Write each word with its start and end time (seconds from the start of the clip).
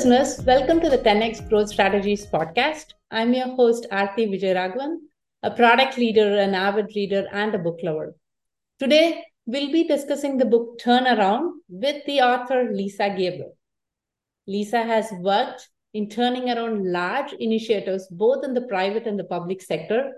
listeners, 0.00 0.42
welcome 0.46 0.80
to 0.80 0.88
the 0.88 0.96
10x 0.96 1.46
Growth 1.50 1.68
Strategies 1.68 2.24
podcast. 2.24 2.94
I'm 3.10 3.34
your 3.34 3.48
host, 3.48 3.86
Arthi 3.92 4.30
Vijayaraghavan, 4.30 4.96
a 5.42 5.50
product 5.50 5.98
leader, 5.98 6.38
an 6.38 6.54
avid 6.54 6.86
reader, 6.96 7.26
and 7.30 7.54
a 7.54 7.58
book 7.58 7.80
lover. 7.82 8.14
Today, 8.78 9.22
we'll 9.44 9.70
be 9.70 9.86
discussing 9.86 10.38
the 10.38 10.46
book 10.46 10.80
Turnaround 10.80 11.50
with 11.68 12.02
the 12.06 12.22
author 12.22 12.72
Lisa 12.72 13.14
Gable. 13.14 13.54
Lisa 14.46 14.82
has 14.82 15.12
worked 15.18 15.68
in 15.92 16.08
turning 16.08 16.48
around 16.48 16.90
large 16.90 17.34
initiatives 17.34 18.06
both 18.10 18.42
in 18.42 18.54
the 18.54 18.62
private 18.62 19.06
and 19.06 19.18
the 19.18 19.24
public 19.24 19.60
sector, 19.60 20.12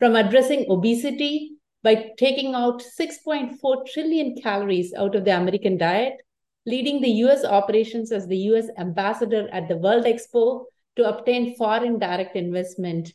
from 0.00 0.16
addressing 0.16 0.66
obesity 0.68 1.52
by 1.84 2.10
taking 2.18 2.56
out 2.56 2.82
6.4 3.00 3.86
trillion 3.86 4.34
calories 4.42 4.92
out 4.94 5.14
of 5.14 5.24
the 5.24 5.36
American 5.36 5.78
diet 5.78 6.14
leading 6.66 7.00
the 7.00 7.10
US 7.24 7.44
operations 7.44 8.12
as 8.12 8.26
the 8.26 8.38
US 8.52 8.66
ambassador 8.78 9.48
at 9.52 9.68
the 9.68 9.76
World 9.76 10.04
Expo 10.04 10.64
to 10.96 11.08
obtain 11.08 11.56
foreign 11.56 11.98
direct 11.98 12.36
investment 12.36 13.12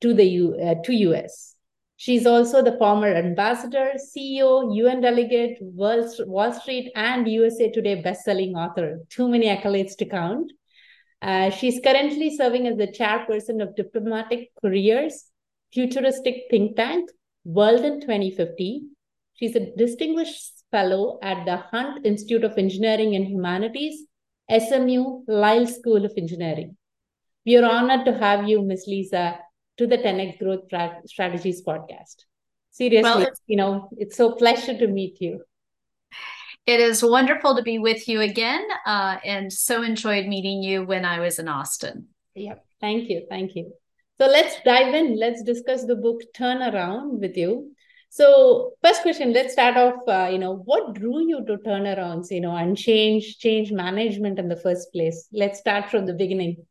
to 0.00 0.14
the 0.14 0.24
U, 0.24 0.58
uh, 0.60 0.74
to 0.84 0.92
US. 0.92 1.56
She's 1.98 2.26
also 2.26 2.62
the 2.62 2.76
former 2.76 3.08
ambassador, 3.08 3.92
CEO, 3.96 4.74
UN 4.76 5.00
delegate, 5.00 5.58
Wall 5.60 6.52
Street, 6.52 6.92
and 6.94 7.26
USA 7.26 7.70
Today 7.70 8.02
bestselling 8.02 8.54
author. 8.54 9.00
Too 9.08 9.28
many 9.28 9.46
accolades 9.46 9.96
to 9.96 10.04
count. 10.04 10.52
Uh, 11.22 11.48
she's 11.48 11.80
currently 11.82 12.36
serving 12.36 12.66
as 12.66 12.76
the 12.76 12.88
chairperson 12.88 13.62
of 13.62 13.74
Diplomatic 13.74 14.50
Courier's 14.60 15.30
Futuristic 15.72 16.44
Think 16.50 16.76
Tank, 16.76 17.10
World 17.44 17.80
in 17.80 18.00
2050. 18.00 18.82
She's 19.34 19.56
a 19.56 19.74
distinguished 19.74 20.55
Fellow 20.70 21.18
at 21.22 21.44
the 21.44 21.56
Hunt 21.56 22.04
Institute 22.04 22.44
of 22.44 22.58
Engineering 22.58 23.14
and 23.14 23.26
Humanities, 23.26 24.04
SMU 24.50 25.24
Lyle 25.26 25.66
School 25.66 26.04
of 26.04 26.12
Engineering. 26.16 26.76
We 27.44 27.56
are 27.56 27.64
honored 27.64 28.04
to 28.06 28.18
have 28.18 28.48
you, 28.48 28.62
Ms. 28.62 28.84
Lisa, 28.86 29.38
to 29.78 29.86
the 29.86 29.98
10x 29.98 30.38
Growth 30.38 30.64
Strategies 31.06 31.62
podcast. 31.62 32.24
Seriously, 32.70 33.02
well, 33.02 33.26
you 33.46 33.56
know, 33.56 33.88
it's 33.96 34.16
so 34.16 34.32
pleasure 34.32 34.76
to 34.76 34.86
meet 34.86 35.20
you. 35.20 35.42
It 36.66 36.80
is 36.80 37.02
wonderful 37.02 37.56
to 37.56 37.62
be 37.62 37.78
with 37.78 38.08
you 38.08 38.20
again, 38.20 38.66
uh, 38.84 39.18
and 39.24 39.52
so 39.52 39.82
enjoyed 39.82 40.26
meeting 40.26 40.62
you 40.62 40.84
when 40.84 41.04
I 41.04 41.20
was 41.20 41.38
in 41.38 41.46
Austin. 41.46 42.08
Yeah, 42.34 42.56
thank 42.80 43.08
you, 43.08 43.24
thank 43.30 43.54
you. 43.54 43.72
So 44.18 44.26
let's 44.26 44.56
dive 44.64 44.94
in. 44.94 45.16
Let's 45.18 45.42
discuss 45.42 45.84
the 45.84 45.94
book 45.94 46.22
Turnaround 46.36 47.20
with 47.20 47.36
you. 47.36 47.75
So 48.08 48.72
first 48.82 49.02
question, 49.02 49.32
let's 49.32 49.52
start 49.52 49.76
off, 49.76 50.08
uh, 50.08 50.28
you 50.30 50.38
know, 50.38 50.56
what 50.56 50.94
drew 50.94 51.28
you 51.28 51.44
to 51.46 51.58
turnarounds, 51.58 52.30
you 52.30 52.40
know, 52.40 52.56
and 52.56 52.76
change, 52.76 53.38
change 53.38 53.72
management 53.72 54.38
in 54.38 54.48
the 54.48 54.56
first 54.56 54.92
place? 54.92 55.28
Let's 55.32 55.58
start 55.58 55.90
from 55.90 56.06
the 56.06 56.14
beginning. 56.14 56.64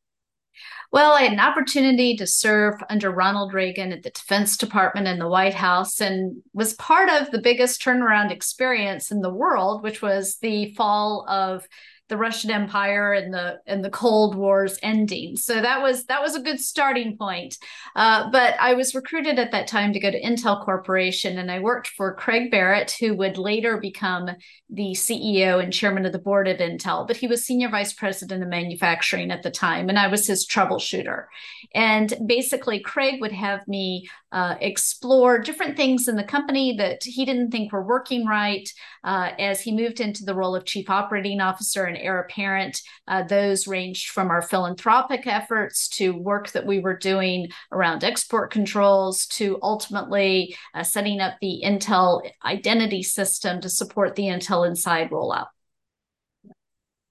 Well, 0.92 1.14
I 1.14 1.24
had 1.24 1.34
an 1.34 1.40
opportunity 1.40 2.16
to 2.16 2.26
serve 2.26 2.76
under 2.90 3.12
Ronald 3.12 3.54
Reagan 3.54 3.92
at 3.92 4.04
the 4.04 4.12
Defense 4.12 4.56
Department 4.56 5.08
in 5.08 5.20
the 5.20 5.28
White 5.28 5.54
House 5.54 6.00
and 6.00 6.42
was 6.54 6.74
part 6.76 7.10
of 7.10 7.32
the 7.32 7.42
biggest 7.42 7.82
turnaround 7.82 8.32
experience 8.32 9.12
in 9.12 9.22
the 9.22 9.34
world, 9.34 9.84
which 9.84 10.02
was 10.02 10.38
the 10.38 10.74
fall 10.76 11.28
of 11.28 11.68
the 12.08 12.18
Russian 12.18 12.52
Empire 12.52 13.14
and 13.14 13.34
the 13.34 13.60
and 13.66 13.84
the 13.84 13.90
Cold 13.90 14.36
War's 14.36 14.78
ending. 14.84 15.36
So 15.36 15.60
that 15.60 15.82
was 15.82 16.06
that 16.06 16.22
was 16.22 16.36
a 16.36 16.42
good 16.42 16.60
starting 16.60 17.18
point. 17.18 17.58
Uh, 17.96 18.30
but 18.30 18.56
I 18.60 18.76
was 18.76 18.94
recruited 18.94 19.40
at 19.40 19.52
that 19.52 19.68
time 19.68 19.92
to 19.94 20.00
go 20.00 20.12
to 20.12 20.22
Intel 20.22 20.64
Corporation, 20.64 21.40
and 21.40 21.52
I 21.52 21.60
worked 21.60 21.88
for 21.88 22.14
Craig 22.14 22.52
Barrett, 22.52 22.92
who 23.00 23.16
would 23.16 23.38
later 23.38 23.78
become 23.78 24.30
the 24.70 24.92
CEO 24.92 25.64
and 25.64 25.74
chairman 25.74 26.06
of 26.06 26.12
the 26.12 26.20
board 26.20 26.48
of 26.48 26.58
Intel. 26.58 27.08
But 27.08 27.18
he 27.18 27.28
was 27.28 27.46
senior 27.46 27.70
vice 27.70 27.94
president 27.94 28.44
of 28.44 28.50
manufacturing 28.50 29.32
at 29.32 29.42
the 29.42 29.52
time, 29.52 29.90
and 29.90 29.98
I 29.98 30.08
was 30.08 30.28
his 30.28 30.48
troubleshooter. 30.48 31.26
And 31.74 32.14
basically, 32.26 32.80
Craig 32.80 33.20
would 33.20 33.32
have 33.32 33.68
me 33.68 34.08
uh, 34.32 34.56
explore 34.62 35.40
different 35.40 35.76
things 35.76 36.08
in 36.08 36.18
the 36.18 36.24
company 36.24 36.76
that 36.78 37.04
he 37.04 37.26
didn't 37.26 37.52
think 37.52 37.72
were 37.72 37.84
working 37.84 38.28
right. 38.28 38.70
Uh, 39.04 39.32
as 39.40 39.62
he 39.62 39.72
moved 39.72 40.00
into 40.00 40.26
the 40.26 40.34
role 40.34 40.56
of 40.56 40.66
chief 40.66 40.90
operating 40.90 41.40
officer 41.40 41.86
and 41.96 42.04
heir 42.04 42.20
apparent, 42.20 42.82
uh, 43.08 43.24
those 43.24 43.68
ranged 43.68 44.10
from 44.10 44.30
our 44.30 44.42
philanthropic 44.42 45.26
efforts 45.28 45.88
to 45.90 46.12
work 46.12 46.52
that 46.52 46.66
we 46.66 46.80
were 46.80 46.98
doing 46.98 47.48
around 47.72 48.04
export 48.04 48.52
controls 48.52 49.26
to 49.28 49.58
ultimately 49.62 50.56
uh, 50.74 50.84
setting 50.84 51.22
up 51.22 51.36
the 51.42 51.62
Intel 51.64 52.30
identity 52.44 53.04
system 53.04 53.62
to 53.62 53.70
support 53.70 54.16
the 54.16 54.24
Intel 54.24 54.68
Inside 54.68 55.10
rollout. 55.10 55.48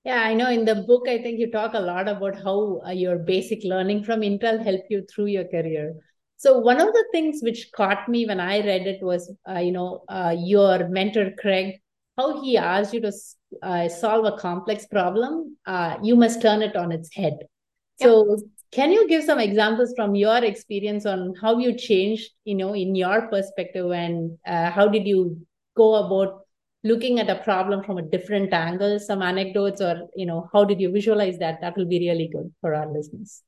Yeah, 0.04 0.20
I 0.20 0.34
know 0.34 0.50
in 0.50 0.66
the 0.66 0.74
book, 0.74 1.08
I 1.08 1.22
think 1.22 1.40
you 1.40 1.50
talk 1.50 1.72
a 1.72 1.80
lot 1.80 2.08
about 2.08 2.36
how 2.42 2.82
uh, 2.86 2.90
your 2.90 3.18
basic 3.18 3.64
learning 3.64 4.04
from 4.04 4.20
Intel 4.20 4.62
helped 4.62 4.90
you 4.90 5.06
through 5.10 5.26
your 5.26 5.44
career. 5.44 5.94
So 6.36 6.58
one 6.58 6.78
of 6.78 6.88
the 6.88 7.04
things 7.10 7.40
which 7.42 7.70
caught 7.72 8.06
me 8.06 8.26
when 8.26 8.38
I 8.38 8.58
read 8.58 8.86
it 8.86 9.02
was, 9.02 9.32
uh, 9.48 9.60
you 9.60 9.72
know, 9.72 10.04
uh, 10.08 10.36
your 10.36 10.88
mentor 10.88 11.30
Craig, 11.38 11.80
how 12.18 12.42
he 12.42 12.58
asked 12.58 12.92
you 12.92 13.00
to 13.00 13.12
uh, 13.62 13.88
solve 13.88 14.24
a 14.24 14.36
complex 14.36 14.86
problem, 14.86 15.56
uh, 15.66 15.96
you 16.02 16.16
must 16.16 16.42
turn 16.42 16.62
it 16.62 16.76
on 16.76 16.92
its 16.92 17.14
head. 17.14 17.38
Yep. 18.00 18.08
So 18.08 18.38
can 18.72 18.90
you 18.90 19.08
give 19.08 19.22
some 19.24 19.38
examples 19.38 19.92
from 19.94 20.14
your 20.14 20.42
experience 20.42 21.06
on 21.06 21.34
how 21.40 21.58
you 21.58 21.76
changed, 21.76 22.30
you 22.44 22.56
know, 22.56 22.74
in 22.74 22.94
your 22.94 23.28
perspective, 23.28 23.90
and 23.92 24.36
uh, 24.46 24.70
how 24.70 24.88
did 24.88 25.06
you 25.06 25.46
go 25.76 25.94
about 25.94 26.40
looking 26.82 27.20
at 27.20 27.30
a 27.30 27.42
problem 27.42 27.84
from 27.84 27.98
a 27.98 28.02
different 28.02 28.52
angle? 28.52 28.98
Some 28.98 29.22
anecdotes, 29.22 29.80
or 29.80 30.08
you 30.16 30.26
know, 30.26 30.48
how 30.52 30.64
did 30.64 30.80
you 30.80 30.90
visualize 30.90 31.38
that? 31.38 31.60
That 31.60 31.76
will 31.76 31.86
be 31.86 32.00
really 32.00 32.28
good 32.32 32.52
for 32.60 32.74
our 32.74 32.90
listeners. 32.90 33.42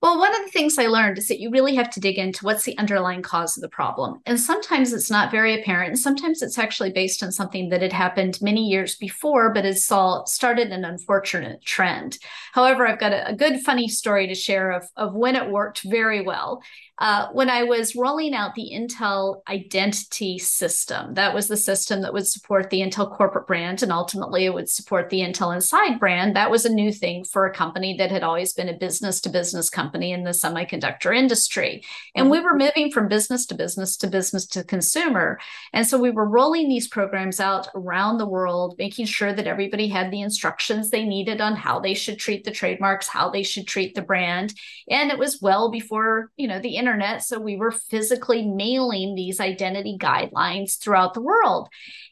Well, 0.00 0.20
one 0.20 0.32
of 0.32 0.44
the 0.44 0.52
things 0.52 0.78
I 0.78 0.86
learned 0.86 1.18
is 1.18 1.26
that 1.26 1.40
you 1.40 1.50
really 1.50 1.74
have 1.74 1.90
to 1.90 2.00
dig 2.00 2.18
into 2.18 2.44
what's 2.44 2.62
the 2.62 2.78
underlying 2.78 3.20
cause 3.20 3.56
of 3.56 3.62
the 3.62 3.68
problem. 3.68 4.20
And 4.26 4.38
sometimes 4.38 4.92
it's 4.92 5.10
not 5.10 5.32
very 5.32 5.60
apparent. 5.60 5.88
And 5.88 5.98
sometimes 5.98 6.40
it's 6.40 6.56
actually 6.56 6.92
based 6.92 7.20
on 7.20 7.32
something 7.32 7.68
that 7.70 7.82
had 7.82 7.92
happened 7.92 8.38
many 8.40 8.68
years 8.68 8.94
before, 8.94 9.52
but 9.52 9.64
has 9.64 9.84
started 9.84 10.70
an 10.70 10.84
unfortunate 10.84 11.64
trend. 11.64 12.18
However, 12.52 12.86
I've 12.86 13.00
got 13.00 13.12
a, 13.12 13.30
a 13.30 13.34
good, 13.34 13.58
funny 13.60 13.88
story 13.88 14.28
to 14.28 14.36
share 14.36 14.70
of, 14.70 14.88
of 14.96 15.14
when 15.14 15.34
it 15.34 15.50
worked 15.50 15.82
very 15.82 16.20
well. 16.20 16.62
Uh, 17.00 17.28
when 17.32 17.48
I 17.48 17.62
was 17.62 17.94
rolling 17.94 18.34
out 18.34 18.56
the 18.56 18.72
Intel 18.74 19.42
identity 19.48 20.36
system, 20.38 21.14
that 21.14 21.32
was 21.32 21.46
the 21.46 21.56
system 21.56 22.02
that 22.02 22.12
would 22.12 22.26
support 22.26 22.70
the 22.70 22.80
Intel 22.80 23.08
corporate 23.16 23.46
brand 23.46 23.84
and 23.84 23.92
ultimately 23.92 24.46
it 24.46 24.54
would 24.54 24.68
support 24.68 25.08
the 25.08 25.20
Intel 25.20 25.54
Inside 25.54 26.00
brand. 26.00 26.34
That 26.34 26.50
was 26.50 26.64
a 26.64 26.72
new 26.72 26.92
thing 26.92 27.22
for 27.22 27.46
a 27.46 27.54
company 27.54 27.96
that 27.98 28.10
had 28.10 28.24
always 28.24 28.52
been 28.52 28.68
a 28.68 28.76
business 28.76 29.20
to 29.20 29.28
business 29.28 29.70
company 29.70 29.87
in 29.94 30.24
the 30.24 30.30
semiconductor 30.30 31.16
industry. 31.16 31.82
And 32.14 32.30
we 32.30 32.40
were 32.40 32.50
mm-hmm. 32.50 32.66
moving 32.66 32.92
from 32.92 33.08
business 33.08 33.46
to 33.46 33.54
business 33.54 33.96
to 33.98 34.06
business 34.06 34.46
to 34.46 34.64
consumer. 34.64 35.38
And 35.72 35.86
so 35.86 35.98
we 35.98 36.10
were 36.10 36.28
rolling 36.28 36.68
these 36.68 36.88
programs 36.88 37.40
out 37.40 37.68
around 37.74 38.18
the 38.18 38.26
world, 38.26 38.74
making 38.78 39.06
sure 39.06 39.32
that 39.32 39.46
everybody 39.46 39.88
had 39.88 40.10
the 40.10 40.20
instructions 40.20 40.90
they 40.90 41.04
needed 41.04 41.40
on 41.40 41.56
how 41.56 41.80
they 41.80 41.94
should 41.94 42.18
treat 42.18 42.44
the 42.44 42.50
trademarks, 42.50 43.08
how 43.08 43.30
they 43.30 43.42
should 43.42 43.66
treat 43.66 43.94
the 43.94 44.02
brand. 44.02 44.54
And 44.88 45.10
it 45.10 45.18
was 45.18 45.42
well 45.42 45.70
before, 45.70 46.30
you 46.36 46.48
know, 46.48 46.60
the 46.60 46.76
internet. 46.76 47.22
So 47.22 47.38
we 47.38 47.56
were 47.56 47.70
physically 47.70 48.46
mailing 48.46 49.14
these 49.14 49.40
identity 49.40 49.96
guidelines 49.98 50.78
throughout 50.78 51.14
the 51.14 51.22
world. 51.22 51.68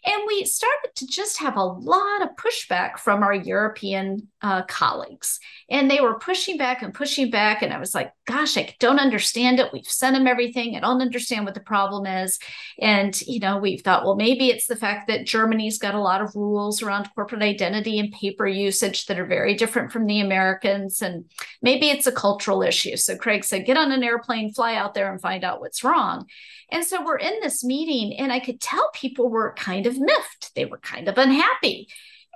And 0.06 0.22
we 0.28 0.44
started 0.44 0.90
to 0.94 1.06
just 1.08 1.38
have 1.38 1.56
a 1.56 1.64
lot 1.64 2.22
of 2.22 2.36
pushback 2.36 2.98
from 2.98 3.24
our 3.24 3.34
European 3.34 4.28
uh, 4.40 4.62
colleagues. 4.62 5.40
And 5.68 5.90
they 5.90 6.00
were 6.00 6.20
pushing 6.20 6.56
back 6.56 6.82
and 6.82 6.94
pushing 6.94 7.28
back. 7.28 7.60
And 7.60 7.72
I 7.72 7.78
was 7.78 7.92
like, 7.92 8.12
gosh, 8.24 8.56
I 8.56 8.72
don't 8.78 9.00
understand 9.00 9.58
it. 9.58 9.72
We've 9.72 9.84
sent 9.84 10.14
them 10.14 10.28
everything. 10.28 10.76
I 10.76 10.80
don't 10.80 11.02
understand 11.02 11.44
what 11.44 11.54
the 11.54 11.60
problem 11.60 12.06
is. 12.06 12.38
And, 12.80 13.20
you 13.22 13.40
know, 13.40 13.58
we 13.58 13.78
thought, 13.78 14.04
well, 14.04 14.14
maybe 14.14 14.48
it's 14.48 14.68
the 14.68 14.76
fact 14.76 15.08
that 15.08 15.26
Germany's 15.26 15.78
got 15.78 15.96
a 15.96 16.00
lot 16.00 16.22
of 16.22 16.36
rules 16.36 16.82
around 16.82 17.10
corporate 17.16 17.42
identity 17.42 17.98
and 17.98 18.12
paper 18.12 18.46
usage 18.46 19.06
that 19.06 19.18
are 19.18 19.26
very 19.26 19.54
different 19.54 19.90
from 19.90 20.06
the 20.06 20.20
Americans. 20.20 21.02
And 21.02 21.24
maybe 21.62 21.88
it's 21.88 22.06
a 22.06 22.12
cultural 22.12 22.62
issue. 22.62 22.96
So 22.96 23.16
Craig 23.16 23.44
said, 23.44 23.66
get 23.66 23.76
on 23.76 23.90
an 23.90 24.04
airplane, 24.04 24.52
fly 24.52 24.76
out 24.76 24.94
there 24.94 25.10
and 25.10 25.20
find 25.20 25.42
out 25.42 25.60
what's 25.60 25.82
wrong. 25.82 26.26
And 26.70 26.84
so 26.84 27.04
we're 27.04 27.18
in 27.18 27.38
this 27.40 27.62
meeting, 27.62 28.18
and 28.18 28.32
I 28.32 28.40
could 28.40 28.60
tell 28.60 28.90
people 28.92 29.28
were 29.28 29.54
kind 29.54 29.86
of 29.86 29.95
miffed. 29.98 30.54
They 30.54 30.64
were 30.64 30.78
kind 30.78 31.08
of 31.08 31.18
unhappy. 31.18 31.88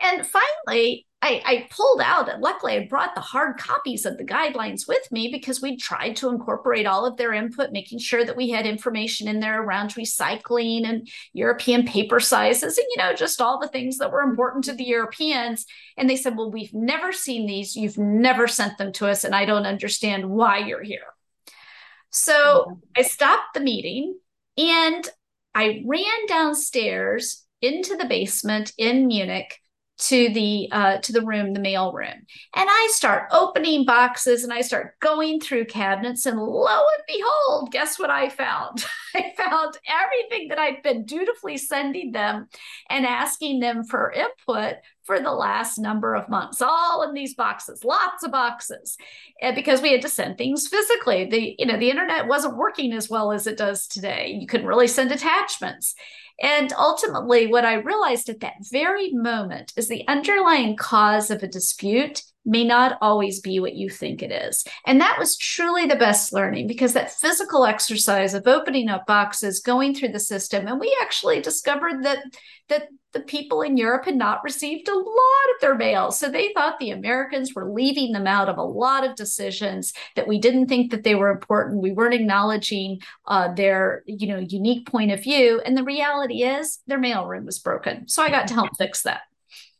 And 0.03 0.27
finally, 0.27 1.07
I, 1.23 1.43
I, 1.45 1.69
pulled 1.71 2.01
out, 2.01 2.31
and 2.31 2.41
luckily 2.41 2.73
I 2.73 2.87
brought 2.87 3.15
the 3.15 3.21
hard 3.21 3.59
copies 3.59 4.07
of 4.07 4.17
the 4.17 4.25
guidelines 4.25 4.89
with 4.89 5.13
me 5.13 5.29
because 5.31 5.61
we 5.61 5.77
tried 5.77 6.17
to 6.17 6.31
incorporate 6.31 6.87
all 6.87 7.05
of 7.05 7.19
their 7.19 7.35
input, 7.35 7.73
making 7.73 7.99
sure 7.99 8.25
that 8.25 8.37
we 8.37 8.49
had 8.49 8.67
information 8.67 9.29
in 9.29 9.41
there 9.41 9.63
around 9.63 9.91
recycling 9.91 10.89
and 10.89 11.07
European 11.35 11.87
paper 11.87 12.19
sizes 12.19 12.79
and, 12.79 12.87
you 12.89 13.03
know, 13.03 13.13
just 13.13 13.43
all 13.43 13.61
the 13.61 13.69
things 13.69 13.99
that 13.99 14.11
were 14.11 14.23
important 14.23 14.65
to 14.65 14.73
the 14.73 14.85
Europeans. 14.85 15.67
And 15.99 16.09
they 16.09 16.17
said, 16.17 16.39
Well, 16.39 16.51
we've 16.51 16.73
never 16.73 17.13
seen 17.13 17.47
these. 17.47 17.77
You've 17.77 17.99
never 17.99 18.49
sent 18.49 18.79
them 18.79 18.93
to 18.93 19.07
us, 19.07 19.25
and 19.25 19.35
I 19.35 19.45
don't 19.45 19.67
understand 19.67 20.31
why 20.31 20.61
you're 20.61 20.83
here. 20.83 21.01
So 22.09 22.67
mm-hmm. 22.69 22.75
I 22.97 23.03
stopped 23.03 23.55
the 23.55 23.61
meeting 23.61 24.19
and 24.57 25.09
I 25.55 25.83
ran 25.87 26.27
downstairs 26.27 27.45
into 27.63 27.97
the 27.97 28.07
basement 28.07 28.73
in 28.79 29.07
Munich 29.07 29.61
to 29.99 30.31
the 30.31 30.69
uh, 30.73 30.97
to 30.99 31.13
the 31.13 31.21
room, 31.21 31.53
the 31.53 31.61
mail 31.61 31.93
room, 31.93 32.09
and 32.09 32.69
I 32.71 32.89
start 32.93 33.29
opening 33.33 33.85
boxes 33.85 34.45
and 34.45 34.53
I 34.53 34.63
start 34.63 34.99
going 35.01 35.41
through 35.41 35.67
cabinets, 35.67 36.25
and 36.25 36.41
lo 36.41 36.67
and 36.67 37.05
behold, 37.07 37.71
guess 37.71 37.99
what 37.99 38.09
I 38.11 38.31
found? 38.31 38.85
I 39.15 39.33
found 39.37 39.77
everything 39.87 40.49
that 40.49 40.59
I'd 40.59 40.83
been 40.83 41.05
dutifully 41.05 41.59
sending 41.59 42.13
them 42.13 42.49
and 42.89 43.05
asking 43.05 43.61
them 43.61 43.85
for 43.85 44.13
input 44.13 44.77
for 45.05 45.21
the 45.21 45.33
last 45.33 45.79
number 45.79 46.15
of 46.15 46.29
months, 46.29 46.61
all 46.63 47.03
in 47.03 47.15
these 47.15 47.35
boxes, 47.35 47.85
lots 47.85 48.23
of 48.23 48.31
boxes, 48.31 48.97
and 49.41 49.57
because 49.57 49.81
we 49.81 49.93
had 49.93 50.03
to 50.03 50.09
send 50.09 50.39
things 50.39 50.69
physically. 50.69 51.27
The 51.27 51.57
you 51.59 51.67
know 51.67 51.79
the 51.79 51.91
internet 51.91 52.29
wasn't 52.29 52.57
working 52.57 52.93
as 52.93 53.09
well 53.09 53.33
as 53.33 53.47
it 53.47 53.57
does 53.57 53.87
today. 53.87 54.37
You 54.39 54.47
couldn't 54.47 54.67
really 54.67 54.89
send 54.89 55.13
attachments. 55.13 55.95
And 56.43 56.73
ultimately, 56.73 57.47
what 57.47 57.67
I 57.67 57.75
realized 57.75 58.31
at 58.31 58.41
that 58.41 58.55
very 58.71 59.13
moment 59.13 59.73
is 59.77 59.89
the 59.89 60.07
underlying 60.09 60.77
cause 60.77 61.31
of 61.31 61.43
a 61.43 61.49
dispute 61.49 62.23
may 62.45 62.65
not 62.65 62.97
always 63.01 63.41
be 63.41 63.61
what 63.61 63.75
you 63.75 63.91
think 63.91 64.23
it 64.23 64.33
is. 64.33 64.65
And 64.87 65.01
that 65.01 65.19
was 65.19 65.37
truly 65.37 65.87
the 65.87 65.97
best 65.97 66.33
learning 66.33 66.67
because 66.67 66.95
that 66.95 67.13
physical 67.13 67.67
exercise 67.67 68.35
of 68.35 68.47
opening 68.47 68.89
up 68.89 69.07
boxes, 69.07 69.61
going 69.61 69.95
through 69.95 70.09
the 70.09 70.21
system, 70.21 70.67
and 70.67 70.81
we 70.81 70.97
actually 71.03 71.41
discovered 71.41 72.03
that 72.05 72.25
that 72.69 72.89
the 73.13 73.21
people 73.21 73.63
in 73.63 73.77
Europe 73.77 74.05
had 74.05 74.15
not 74.15 74.45
received 74.45 74.89
a 74.89 74.95
lot 74.95 75.05
of 75.55 75.61
their 75.61 75.75
mail. 75.75 76.13
So 76.13 76.29
they 76.29 76.53
thought 76.53 76.79
the 76.79 76.93
Americans 76.93 77.53
were 77.55 77.69
leaving 77.69 78.13
them 78.13 78.29
out 78.29 78.49
of 78.49 78.57
a 78.57 78.63
lot 78.63 79.05
of 79.05 79.17
decisions 79.17 79.93
that 80.15 80.29
we 80.29 80.39
didn't 80.39 80.69
think 80.69 80.93
that 80.93 81.03
they 81.03 81.17
were 81.17 81.31
important. 81.31 81.83
We 81.83 81.91
weren't 81.91 82.15
acknowledging 82.15 83.01
uh, 83.27 83.53
their, 83.53 84.05
you 84.07 84.29
know, 84.29 84.39
unique 84.39 84.87
point 84.87 85.11
of 85.11 85.23
view. 85.23 85.61
And 85.65 85.77
the 85.77 85.83
reality 85.83 86.45
is 86.45 86.79
their 86.87 87.01
mailroom 87.01 87.45
was 87.45 87.59
broken. 87.59 88.07
So 88.07 88.23
I 88.23 88.31
got 88.31 88.47
to 88.47 88.55
help 88.55 88.71
fix 88.79 89.03
that. 89.03 89.23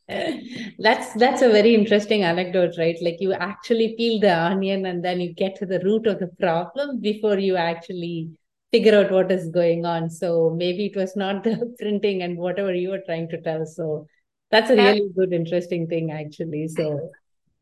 That's 0.07 1.13
that's 1.13 1.41
a 1.41 1.49
very 1.49 1.73
interesting 1.73 2.23
anecdote, 2.23 2.75
right? 2.77 2.97
Like 3.01 3.17
you 3.19 3.33
actually 3.33 3.95
peel 3.97 4.19
the 4.19 4.37
onion 4.37 4.85
and 4.85 5.03
then 5.03 5.21
you 5.21 5.33
get 5.33 5.55
to 5.57 5.65
the 5.65 5.79
root 5.79 6.07
of 6.07 6.19
the 6.19 6.27
problem 6.39 6.99
before 6.99 7.37
you 7.37 7.55
actually 7.55 8.31
figure 8.71 8.97
out 8.97 9.11
what 9.11 9.31
is 9.31 9.49
going 9.49 9.85
on. 9.85 10.09
So 10.09 10.53
maybe 10.55 10.87
it 10.87 10.95
was 10.95 11.15
not 11.15 11.43
the 11.45 11.75
printing 11.79 12.23
and 12.23 12.37
whatever 12.37 12.73
you 12.73 12.89
were 12.89 13.03
trying 13.05 13.29
to 13.29 13.41
tell. 13.41 13.65
So 13.65 14.07
that's 14.49 14.69
a 14.69 14.75
really 14.75 15.09
good, 15.15 15.31
interesting 15.31 15.87
thing, 15.87 16.11
actually. 16.11 16.67
So 16.67 17.11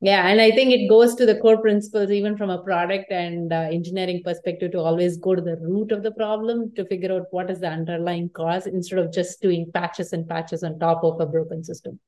yeah, 0.02 0.28
and 0.28 0.40
I 0.40 0.52
think 0.52 0.72
it 0.72 0.88
goes 0.88 1.14
to 1.16 1.26
the 1.26 1.36
core 1.36 1.62
principles, 1.62 2.10
even 2.10 2.38
from 2.38 2.50
a 2.50 2.64
product 2.64 3.12
and 3.12 3.52
uh, 3.52 3.68
engineering 3.72 4.22
perspective, 4.24 4.72
to 4.72 4.80
always 4.80 5.18
go 5.18 5.36
to 5.36 5.42
the 5.42 5.58
root 5.58 5.92
of 5.92 6.04
the 6.04 6.12
problem 6.12 6.74
to 6.76 6.86
figure 6.86 7.14
out 7.14 7.28
what 7.32 7.52
is 7.52 7.60
the 7.60 7.68
underlying 7.68 8.30
cause 8.30 8.66
instead 8.66 8.98
of 8.98 9.12
just 9.12 9.42
doing 9.42 9.70
patches 9.74 10.14
and 10.14 10.28
patches 10.28 10.64
on 10.64 10.80
top 10.80 11.04
of 11.04 11.20
a 11.20 11.26
broken 11.26 11.64
system. 11.64 12.00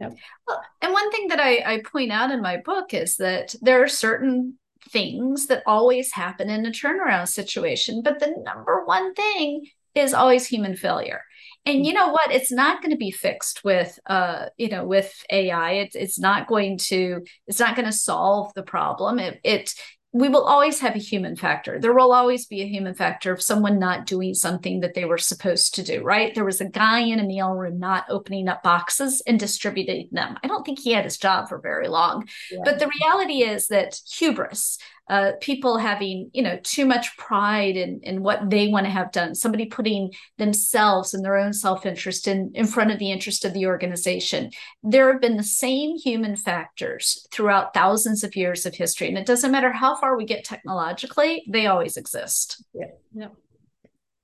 Yeah. 0.00 0.10
Well, 0.46 0.62
and 0.80 0.92
one 0.92 1.10
thing 1.10 1.28
that 1.28 1.40
I, 1.40 1.74
I 1.74 1.82
point 1.82 2.12
out 2.12 2.30
in 2.30 2.40
my 2.40 2.58
book 2.58 2.94
is 2.94 3.16
that 3.16 3.54
there 3.60 3.82
are 3.82 3.88
certain 3.88 4.58
things 4.90 5.46
that 5.48 5.62
always 5.66 6.12
happen 6.12 6.50
in 6.50 6.64
a 6.66 6.70
turnaround 6.70 7.28
situation. 7.28 8.02
But 8.02 8.20
the 8.20 8.34
number 8.44 8.84
one 8.84 9.14
thing 9.14 9.66
is 9.94 10.14
always 10.14 10.46
human 10.46 10.76
failure. 10.76 11.22
And 11.66 11.84
you 11.84 11.92
know 11.92 12.10
what? 12.10 12.32
It's 12.32 12.52
not 12.52 12.80
going 12.80 12.92
to 12.92 12.96
be 12.96 13.10
fixed 13.10 13.62
with, 13.64 13.98
uh, 14.06 14.46
you 14.56 14.68
know, 14.68 14.86
with 14.86 15.12
AI. 15.30 15.72
It's 15.72 15.96
it's 15.96 16.18
not 16.18 16.46
going 16.46 16.78
to 16.84 17.22
it's 17.46 17.58
not 17.58 17.76
going 17.76 17.86
to 17.86 17.92
solve 17.92 18.54
the 18.54 18.62
problem. 18.62 19.18
It, 19.18 19.40
it 19.44 19.74
we 20.12 20.28
will 20.28 20.44
always 20.44 20.80
have 20.80 20.96
a 20.96 21.00
human 21.00 21.36
factor. 21.36 21.78
There 21.78 21.92
will 21.92 22.12
always 22.12 22.46
be 22.46 22.62
a 22.62 22.66
human 22.68 22.94
factor 22.94 23.30
of 23.30 23.42
someone 23.42 23.78
not 23.78 24.06
doing 24.06 24.32
something 24.32 24.80
that 24.80 24.94
they 24.94 25.04
were 25.04 25.18
supposed 25.18 25.74
to 25.74 25.82
do, 25.82 26.02
right? 26.02 26.34
There 26.34 26.46
was 26.46 26.62
a 26.62 26.68
guy 26.68 27.00
in 27.00 27.18
a 27.18 27.26
mail 27.26 27.52
room 27.52 27.78
not 27.78 28.06
opening 28.08 28.48
up 28.48 28.62
boxes 28.62 29.22
and 29.26 29.38
distributing 29.38 30.08
them. 30.10 30.38
I 30.42 30.46
don't 30.46 30.64
think 30.64 30.78
he 30.78 30.92
had 30.92 31.04
his 31.04 31.18
job 31.18 31.48
for 31.48 31.58
very 31.58 31.88
long. 31.88 32.26
Yeah. 32.50 32.60
But 32.64 32.78
the 32.78 32.90
reality 33.02 33.42
is 33.42 33.68
that 33.68 34.00
hubris, 34.10 34.78
uh, 35.08 35.32
people 35.40 35.78
having 35.78 36.30
you 36.32 36.42
know 36.42 36.58
too 36.62 36.86
much 36.86 37.16
pride 37.16 37.76
in 37.76 38.00
in 38.02 38.22
what 38.22 38.50
they 38.50 38.68
want 38.68 38.86
to 38.86 38.90
have 38.90 39.12
done. 39.12 39.34
Somebody 39.34 39.66
putting 39.66 40.12
themselves 40.36 41.14
and 41.14 41.24
their 41.24 41.36
own 41.36 41.52
self-interest 41.52 42.28
in 42.28 42.52
in 42.54 42.66
front 42.66 42.90
of 42.90 42.98
the 42.98 43.10
interest 43.10 43.44
of 43.44 43.54
the 43.54 43.66
organization. 43.66 44.50
There 44.82 45.12
have 45.12 45.20
been 45.20 45.36
the 45.36 45.42
same 45.42 45.96
human 45.96 46.36
factors 46.36 47.26
throughout 47.32 47.74
thousands 47.74 48.24
of 48.24 48.36
years 48.36 48.66
of 48.66 48.74
history 48.74 49.08
and 49.08 49.18
it 49.18 49.26
doesn't 49.26 49.52
matter 49.52 49.72
how 49.72 49.96
far 49.96 50.16
we 50.16 50.24
get 50.24 50.44
technologically 50.44 51.44
they 51.48 51.66
always 51.66 51.96
exist. 51.96 52.64
Yeah 52.74 52.86
yeah. 53.14 53.28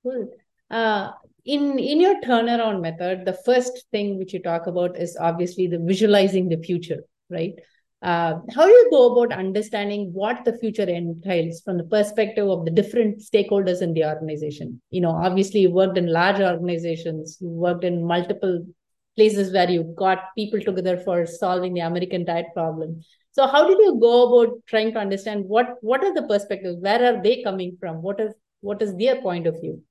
Cool. 0.03 0.31
Uh, 0.71 1.13
in 1.45 1.79
in 1.79 2.01
your 2.01 2.21
turnaround 2.23 2.81
method 2.81 3.25
the 3.27 3.39
first 3.45 3.85
thing 3.91 4.19
which 4.19 4.33
you 4.33 4.41
talk 4.41 4.67
about 4.67 4.97
is 4.99 5.17
obviously 5.21 5.67
the 5.67 5.79
visualizing 5.79 6.49
the 6.49 6.57
future 6.57 7.05
right 7.29 7.55
uh, 8.05 8.39
how 8.55 8.67
do 8.67 8.71
you 8.71 8.89
go 8.91 9.13
about 9.13 9.37
understanding 9.37 10.13
what 10.13 10.45
the 10.45 10.57
future 10.59 10.83
entails 10.83 11.63
from 11.63 11.79
the 11.79 11.85
perspective 11.85 12.47
of 12.47 12.67
the 12.67 12.71
different 12.71 13.19
stakeholders 13.21 13.81
in 13.81 13.95
the 13.95 14.05
organization? 14.05 14.83
You 14.91 15.01
know, 15.01 15.13
obviously, 15.13 15.61
you 15.61 15.71
worked 15.71 15.97
in 15.97 16.13
large 16.13 16.39
organizations, 16.39 17.39
you 17.41 17.49
worked 17.49 17.83
in 17.83 18.05
multiple 18.05 18.67
places 19.17 19.55
where 19.55 19.71
you 19.71 19.95
got 19.97 20.35
people 20.37 20.61
together 20.61 20.99
for 20.99 21.25
solving 21.25 21.73
the 21.73 21.81
American 21.81 22.27
diet 22.27 22.47
problem. 22.53 23.01
So, 23.33 23.47
how 23.47 23.67
did 23.67 23.79
you 23.79 23.99
go 23.99 24.43
about 24.43 24.59
trying 24.67 24.93
to 24.93 24.99
understand 24.99 25.47
what 25.47 25.77
what 25.81 26.05
are 26.05 26.13
the 26.13 26.29
perspectives? 26.29 26.77
Where 26.81 27.03
are 27.03 27.23
they 27.23 27.43
coming 27.43 27.79
from? 27.81 28.03
What 28.03 28.21
is 28.21 28.35
what 28.61 28.83
is 28.83 28.95
their 28.97 29.23
point 29.23 29.47
of 29.47 29.59
view? 29.63 29.83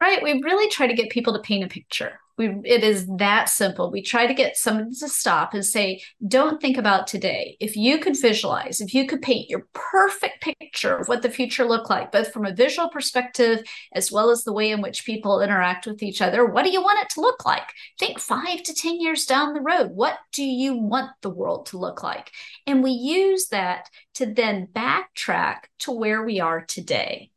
Right. 0.00 0.22
We 0.22 0.40
really 0.42 0.70
try 0.70 0.86
to 0.86 0.94
get 0.94 1.10
people 1.10 1.32
to 1.32 1.40
paint 1.40 1.64
a 1.64 1.68
picture 1.68 2.20
we, 2.38 2.54
it 2.64 2.84
is 2.84 3.06
that 3.16 3.48
simple. 3.48 3.90
We 3.90 4.00
try 4.00 4.26
to 4.26 4.32
get 4.32 4.56
someone 4.56 4.94
to 4.94 5.08
stop 5.08 5.52
and 5.52 5.64
say, 5.64 6.00
don't 6.26 6.62
think 6.62 6.78
about 6.78 7.08
today. 7.08 7.56
If 7.58 7.76
you 7.76 7.98
could 7.98 8.18
visualize, 8.18 8.80
if 8.80 8.94
you 8.94 9.06
could 9.06 9.20
paint 9.20 9.50
your 9.50 9.66
perfect 9.72 10.40
picture 10.40 10.96
of 10.96 11.08
what 11.08 11.22
the 11.22 11.30
future 11.30 11.64
looked 11.64 11.90
like, 11.90 12.12
both 12.12 12.32
from 12.32 12.46
a 12.46 12.54
visual 12.54 12.88
perspective 12.88 13.62
as 13.92 14.12
well 14.12 14.30
as 14.30 14.44
the 14.44 14.52
way 14.52 14.70
in 14.70 14.80
which 14.80 15.04
people 15.04 15.40
interact 15.40 15.86
with 15.86 16.02
each 16.02 16.22
other, 16.22 16.46
what 16.46 16.62
do 16.62 16.70
you 16.70 16.80
want 16.80 17.02
it 17.02 17.10
to 17.10 17.20
look 17.20 17.44
like? 17.44 17.68
Think 17.98 18.20
five 18.20 18.62
to 18.62 18.72
10 18.72 19.00
years 19.00 19.26
down 19.26 19.52
the 19.52 19.60
road. 19.60 19.90
What 19.90 20.18
do 20.32 20.44
you 20.44 20.76
want 20.76 21.10
the 21.22 21.30
world 21.30 21.66
to 21.66 21.78
look 21.78 22.04
like? 22.04 22.30
And 22.66 22.84
we 22.84 22.92
use 22.92 23.48
that 23.48 23.90
to 24.14 24.26
then 24.26 24.68
backtrack 24.72 25.62
to 25.80 25.90
where 25.90 26.24
we 26.24 26.38
are 26.38 26.64
today. 26.64 27.32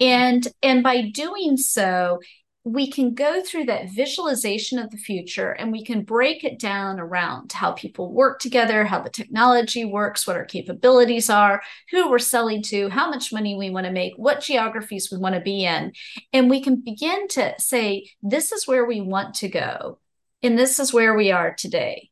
And, 0.00 0.46
and 0.62 0.82
by 0.82 1.02
doing 1.10 1.56
so, 1.56 2.20
we 2.66 2.90
can 2.90 3.12
go 3.12 3.42
through 3.42 3.66
that 3.66 3.90
visualization 3.90 4.78
of 4.78 4.90
the 4.90 4.96
future 4.96 5.50
and 5.50 5.70
we 5.70 5.84
can 5.84 6.02
break 6.02 6.44
it 6.44 6.58
down 6.58 6.98
around 6.98 7.52
how 7.52 7.72
people 7.72 8.10
work 8.10 8.40
together, 8.40 8.86
how 8.86 9.02
the 9.02 9.10
technology 9.10 9.84
works, 9.84 10.26
what 10.26 10.36
our 10.36 10.46
capabilities 10.46 11.28
are, 11.28 11.62
who 11.90 12.10
we're 12.10 12.18
selling 12.18 12.62
to, 12.62 12.88
how 12.88 13.10
much 13.10 13.34
money 13.34 13.54
we 13.54 13.68
want 13.68 13.84
to 13.84 13.92
make, 13.92 14.14
what 14.16 14.40
geographies 14.40 15.10
we 15.12 15.18
want 15.18 15.34
to 15.34 15.42
be 15.42 15.64
in. 15.66 15.92
And 16.32 16.48
we 16.48 16.62
can 16.62 16.76
begin 16.76 17.28
to 17.28 17.54
say, 17.58 18.06
this 18.22 18.50
is 18.50 18.66
where 18.66 18.86
we 18.86 19.02
want 19.02 19.34
to 19.36 19.48
go, 19.48 19.98
and 20.42 20.58
this 20.58 20.80
is 20.80 20.92
where 20.92 21.14
we 21.14 21.32
are 21.32 21.52
today. 21.52 22.10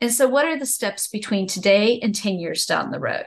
And 0.00 0.12
so, 0.12 0.28
what 0.28 0.46
are 0.46 0.56
the 0.56 0.66
steps 0.66 1.08
between 1.08 1.48
today 1.48 1.98
and 2.00 2.14
10 2.14 2.38
years 2.38 2.66
down 2.66 2.92
the 2.92 3.00
road? 3.00 3.26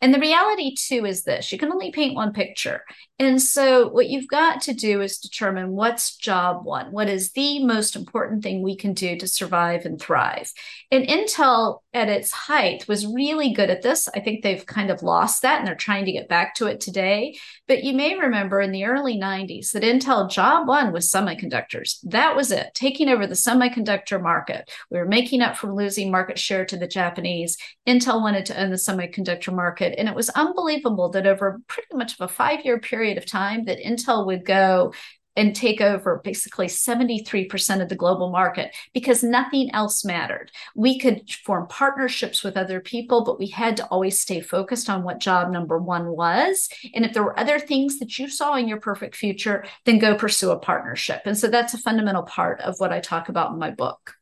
And 0.00 0.12
the 0.12 0.20
reality, 0.20 0.74
too, 0.74 1.04
is 1.04 1.24
this 1.24 1.52
you 1.52 1.58
can 1.58 1.72
only 1.72 1.90
paint 1.90 2.14
one 2.14 2.32
picture. 2.32 2.82
And 3.18 3.40
so, 3.40 3.88
what 3.88 4.08
you've 4.08 4.28
got 4.28 4.60
to 4.62 4.74
do 4.74 5.00
is 5.00 5.18
determine 5.18 5.72
what's 5.72 6.16
job 6.16 6.66
one. 6.66 6.92
What 6.92 7.08
is 7.08 7.32
the 7.32 7.64
most 7.64 7.96
important 7.96 8.42
thing 8.42 8.62
we 8.62 8.76
can 8.76 8.92
do 8.92 9.16
to 9.16 9.26
survive 9.26 9.86
and 9.86 9.98
thrive? 9.98 10.52
And 10.90 11.06
Intel, 11.06 11.80
at 11.94 12.10
its 12.10 12.30
height, 12.30 12.86
was 12.86 13.06
really 13.06 13.54
good 13.54 13.70
at 13.70 13.80
this. 13.80 14.06
I 14.14 14.20
think 14.20 14.42
they've 14.42 14.64
kind 14.66 14.90
of 14.90 15.02
lost 15.02 15.42
that 15.42 15.58
and 15.58 15.66
they're 15.66 15.74
trying 15.74 16.04
to 16.04 16.12
get 16.12 16.28
back 16.28 16.54
to 16.56 16.66
it 16.66 16.80
today. 16.80 17.38
But 17.66 17.84
you 17.84 17.94
may 17.94 18.18
remember 18.18 18.60
in 18.60 18.70
the 18.70 18.84
early 18.84 19.18
90s 19.18 19.72
that 19.72 19.82
Intel 19.82 20.30
job 20.30 20.68
one 20.68 20.92
was 20.92 21.10
semiconductors. 21.10 21.98
That 22.04 22.36
was 22.36 22.52
it, 22.52 22.72
taking 22.74 23.08
over 23.08 23.26
the 23.26 23.34
semiconductor 23.34 24.22
market. 24.22 24.70
We 24.90 24.98
were 24.98 25.06
making 25.06 25.40
up 25.40 25.56
for 25.56 25.72
losing 25.72 26.10
market 26.10 26.38
share 26.38 26.66
to 26.66 26.76
the 26.76 26.86
Japanese. 26.86 27.56
Intel 27.86 28.20
wanted 28.20 28.44
to 28.46 28.60
own 28.60 28.70
the 28.70 28.76
semiconductor 28.76 29.54
market. 29.54 29.65
And 29.98 30.08
it 30.08 30.14
was 30.14 30.28
unbelievable 30.30 31.08
that 31.10 31.26
over 31.26 31.60
pretty 31.66 31.94
much 31.94 32.14
of 32.14 32.20
a 32.20 32.32
five 32.32 32.64
year 32.64 32.78
period 32.78 33.18
of 33.18 33.26
time 33.26 33.64
that 33.64 33.78
Intel 33.78 34.26
would 34.26 34.44
go 34.44 34.92
and 35.36 35.54
take 35.54 35.80
over 35.80 36.20
basically 36.24 36.66
73% 36.66 37.82
of 37.82 37.88
the 37.88 37.94
global 37.94 38.30
market 38.30 38.74
because 38.94 39.22
nothing 39.22 39.70
else 39.72 40.04
mattered. 40.04 40.50
We 40.74 40.98
could 40.98 41.30
form 41.30 41.66
partnerships 41.68 42.42
with 42.42 42.56
other 42.56 42.80
people, 42.80 43.22
but 43.22 43.38
we 43.38 43.48
had 43.48 43.76
to 43.76 43.86
always 43.86 44.20
stay 44.20 44.40
focused 44.40 44.88
on 44.88 45.02
what 45.02 45.20
job 45.20 45.52
number 45.52 45.78
one 45.78 46.08
was. 46.08 46.68
And 46.94 47.04
if 47.04 47.12
there 47.12 47.22
were 47.22 47.38
other 47.38 47.58
things 47.58 47.98
that 47.98 48.18
you 48.18 48.28
saw 48.28 48.56
in 48.56 48.66
your 48.66 48.80
perfect 48.80 49.14
future, 49.14 49.66
then 49.84 49.98
go 49.98 50.16
pursue 50.16 50.50
a 50.50 50.58
partnership. 50.58 51.22
And 51.26 51.36
so 51.36 51.48
that's 51.48 51.74
a 51.74 51.78
fundamental 51.78 52.22
part 52.22 52.60
of 52.62 52.76
what 52.78 52.92
I 52.92 53.00
talk 53.00 53.28
about 53.28 53.52
in 53.52 53.58
my 53.58 53.70
book. 53.70 54.14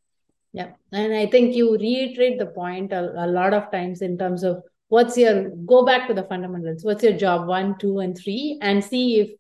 Yeah. 0.52 0.72
And 0.92 1.12
I 1.12 1.26
think 1.26 1.54
you 1.54 1.76
reiterate 1.76 2.38
the 2.38 2.46
point 2.46 2.92
a, 2.92 3.24
a 3.24 3.26
lot 3.26 3.54
of 3.54 3.70
times 3.70 4.02
in 4.02 4.18
terms 4.18 4.44
of 4.44 4.62
what's 4.94 5.16
your 5.22 5.50
go 5.74 5.84
back 5.88 6.06
to 6.08 6.14
the 6.18 6.24
fundamentals 6.32 6.84
what's 6.84 7.02
your 7.08 7.16
job 7.24 7.46
one 7.48 7.76
two 7.78 7.98
and 8.04 8.16
three 8.22 8.58
and 8.60 8.84
see 8.90 9.04
if 9.20 9.30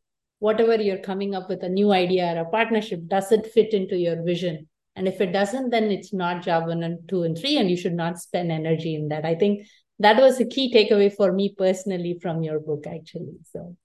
whatever 0.40 0.76
you're 0.86 1.04
coming 1.10 1.34
up 1.34 1.48
with 1.48 1.62
a 1.62 1.68
new 1.68 1.92
idea 1.92 2.34
or 2.34 2.40
a 2.40 2.50
partnership 2.58 3.00
does 3.16 3.32
it 3.32 3.52
fit 3.56 3.72
into 3.80 3.96
your 4.06 4.22
vision 4.32 4.66
And 4.96 5.08
if 5.08 5.20
it 5.20 5.32
doesn't, 5.32 5.70
then 5.70 5.90
it's 5.90 6.12
not 6.12 6.42
job 6.42 6.68
one 6.68 6.82
and 6.82 7.08
two 7.08 7.24
and 7.24 7.36
three, 7.36 7.58
and 7.58 7.68
you 7.68 7.76
should 7.76 7.94
not 7.94 8.18
spend 8.18 8.52
energy 8.52 8.94
in 8.94 9.08
that. 9.08 9.24
I 9.24 9.34
think 9.34 9.66
that 9.98 10.16
was 10.16 10.38
a 10.40 10.46
key 10.46 10.72
takeaway 10.72 11.12
for 11.14 11.32
me 11.32 11.54
personally 11.58 12.18
from 12.22 12.42
your 12.42 12.60
book, 12.60 12.86
actually. 12.86 13.34
So 13.52 13.76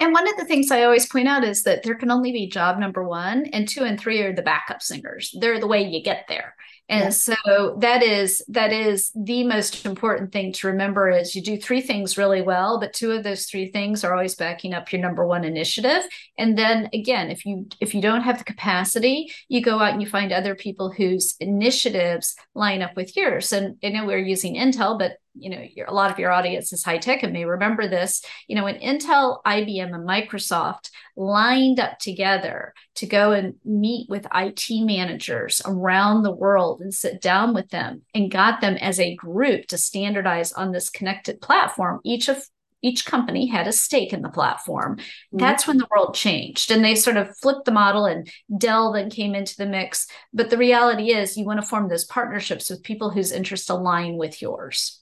and 0.00 0.12
one 0.12 0.28
of 0.28 0.36
the 0.36 0.44
things 0.44 0.70
I 0.70 0.84
always 0.84 1.06
point 1.06 1.28
out 1.28 1.44
is 1.44 1.62
that 1.64 1.82
there 1.82 1.94
can 1.94 2.10
only 2.10 2.32
be 2.32 2.48
job 2.48 2.78
number 2.78 3.06
one, 3.06 3.46
and 3.46 3.68
two 3.68 3.84
and 3.84 3.98
three 3.98 4.20
are 4.22 4.34
the 4.34 4.42
backup 4.42 4.82
singers. 4.82 5.34
They're 5.38 5.60
the 5.60 5.66
way 5.66 5.82
you 5.82 6.02
get 6.02 6.26
there. 6.28 6.54
And 6.88 7.04
yeah. 7.04 7.10
so 7.10 7.76
that 7.78 8.02
is 8.02 8.42
that 8.48 8.72
is 8.72 9.12
the 9.14 9.44
most 9.44 9.86
important 9.86 10.32
thing 10.32 10.52
to 10.54 10.66
remember 10.66 11.08
is 11.10 11.34
you 11.34 11.42
do 11.42 11.56
three 11.56 11.80
things 11.80 12.18
really 12.18 12.42
well, 12.42 12.78
but 12.80 12.92
two 12.92 13.12
of 13.12 13.22
those 13.22 13.46
three 13.46 13.70
things 13.70 14.04
are 14.04 14.12
always 14.12 14.34
backing 14.34 14.74
up 14.74 14.92
your 14.92 15.00
number 15.00 15.26
one 15.26 15.44
initiative. 15.44 16.02
And 16.38 16.58
then 16.58 16.90
again, 16.92 17.30
if 17.30 17.46
you 17.46 17.66
if 17.80 17.94
you 17.94 18.02
don't 18.02 18.22
have 18.22 18.38
the 18.38 18.44
capacity, 18.44 19.32
you 19.48 19.62
go 19.62 19.78
out 19.78 19.92
and 19.92 20.02
you 20.02 20.08
find 20.08 20.32
other 20.32 20.54
people 20.54 20.90
whose 20.90 21.36
initiatives 21.40 22.36
line 22.54 22.82
up 22.82 22.96
with 22.96 23.16
yours. 23.16 23.52
And 23.52 23.76
I 23.82 23.88
know 23.88 24.04
we're 24.04 24.18
using 24.18 24.56
Intel, 24.56 24.98
but 24.98 25.18
you 25.34 25.50
know 25.50 25.64
your, 25.74 25.86
a 25.86 25.94
lot 25.94 26.10
of 26.10 26.18
your 26.18 26.30
audience 26.30 26.72
is 26.72 26.84
high 26.84 26.98
tech 26.98 27.22
and 27.22 27.32
may 27.32 27.44
remember 27.44 27.88
this 27.88 28.24
you 28.48 28.56
know 28.56 28.64
when 28.64 28.78
intel 28.80 29.42
ibm 29.46 29.94
and 29.94 30.08
microsoft 30.08 30.90
lined 31.16 31.80
up 31.80 31.98
together 31.98 32.74
to 32.94 33.06
go 33.06 33.32
and 33.32 33.54
meet 33.64 34.08
with 34.08 34.26
it 34.32 34.84
managers 34.84 35.62
around 35.64 36.22
the 36.22 36.34
world 36.34 36.80
and 36.80 36.92
sit 36.92 37.20
down 37.20 37.54
with 37.54 37.68
them 37.70 38.02
and 38.14 38.30
got 38.30 38.60
them 38.60 38.76
as 38.76 39.00
a 39.00 39.14
group 39.16 39.66
to 39.66 39.78
standardize 39.78 40.52
on 40.52 40.72
this 40.72 40.90
connected 40.90 41.40
platform 41.40 42.00
each 42.04 42.28
of 42.28 42.42
each 42.82 43.06
company 43.06 43.46
had 43.46 43.68
a 43.68 43.72
stake 43.72 44.12
in 44.12 44.22
the 44.22 44.28
platform. 44.28 44.96
Mm-hmm. 44.96 45.38
That's 45.38 45.66
when 45.66 45.78
the 45.78 45.86
world 45.90 46.14
changed. 46.14 46.70
And 46.70 46.84
they 46.84 46.96
sort 46.96 47.16
of 47.16 47.36
flipped 47.38 47.64
the 47.64 47.70
model 47.70 48.06
and 48.06 48.28
Dell 48.58 48.92
then 48.92 49.08
came 49.08 49.34
into 49.34 49.56
the 49.56 49.66
mix. 49.66 50.08
But 50.34 50.50
the 50.50 50.58
reality 50.58 51.12
is, 51.12 51.36
you 51.36 51.44
want 51.44 51.60
to 51.60 51.66
form 51.66 51.88
those 51.88 52.04
partnerships 52.04 52.68
with 52.68 52.82
people 52.82 53.10
whose 53.10 53.30
interests 53.30 53.70
align 53.70 54.16
with 54.16 54.42
yours. 54.42 55.01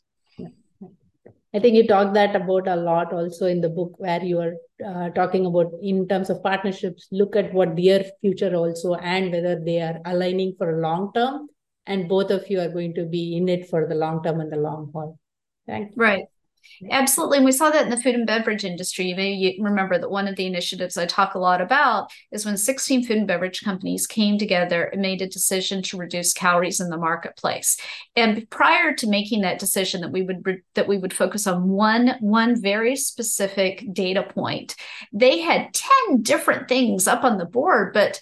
I 1.52 1.58
think 1.58 1.74
you 1.74 1.86
talk 1.86 2.14
that 2.14 2.36
about 2.36 2.68
a 2.68 2.76
lot 2.76 3.12
also 3.12 3.46
in 3.46 3.60
the 3.60 3.68
book 3.68 3.94
where 3.98 4.22
you 4.22 4.38
are 4.38 4.54
uh, 4.86 5.10
talking 5.10 5.46
about 5.46 5.72
in 5.82 6.06
terms 6.06 6.30
of 6.30 6.42
partnerships, 6.44 7.08
look 7.10 7.34
at 7.34 7.52
what 7.52 7.76
their 7.76 8.04
future 8.20 8.54
also 8.54 8.94
and 8.94 9.32
whether 9.32 9.58
they 9.58 9.80
are 9.80 10.00
aligning 10.04 10.54
for 10.56 10.78
a 10.78 10.80
long 10.80 11.10
term 11.12 11.48
and 11.86 12.08
both 12.08 12.30
of 12.30 12.48
you 12.48 12.60
are 12.60 12.68
going 12.68 12.94
to 12.94 13.04
be 13.04 13.36
in 13.36 13.48
it 13.48 13.68
for 13.68 13.88
the 13.88 13.96
long 13.96 14.22
term 14.22 14.40
and 14.40 14.52
the 14.52 14.56
long 14.56 14.90
haul. 14.92 15.18
Thank 15.66 15.90
you. 15.90 15.94
Right. 15.96 16.24
Absolutely. 16.90 17.38
And 17.38 17.44
we 17.44 17.52
saw 17.52 17.70
that 17.70 17.84
in 17.84 17.90
the 17.90 18.00
food 18.00 18.14
and 18.14 18.26
beverage 18.26 18.64
industry. 18.64 19.06
You 19.06 19.62
remember 19.62 19.98
that 19.98 20.10
one 20.10 20.28
of 20.28 20.36
the 20.36 20.46
initiatives 20.46 20.96
I 20.96 21.06
talk 21.06 21.34
a 21.34 21.38
lot 21.38 21.60
about 21.60 22.10
is 22.32 22.46
when 22.46 22.56
16 22.56 23.04
food 23.04 23.18
and 23.18 23.26
beverage 23.26 23.62
companies 23.62 24.06
came 24.06 24.38
together 24.38 24.84
and 24.84 25.02
made 25.02 25.20
a 25.20 25.28
decision 25.28 25.82
to 25.84 25.96
reduce 25.98 26.32
calories 26.32 26.80
in 26.80 26.88
the 26.88 26.96
marketplace. 26.96 27.76
And 28.16 28.48
prior 28.50 28.94
to 28.94 29.08
making 29.08 29.42
that 29.42 29.58
decision 29.58 30.00
that 30.00 30.12
we 30.12 30.22
would 30.22 30.62
that 30.74 30.88
we 30.88 30.98
would 30.98 31.12
focus 31.12 31.46
on 31.46 31.68
one 31.68 32.16
one 32.20 32.60
very 32.60 32.96
specific 32.96 33.84
data 33.92 34.22
point, 34.22 34.74
they 35.12 35.40
had 35.40 35.74
10 36.08 36.22
different 36.22 36.68
things 36.68 37.06
up 37.06 37.24
on 37.24 37.38
the 37.38 37.44
board, 37.44 37.92
but 37.92 38.20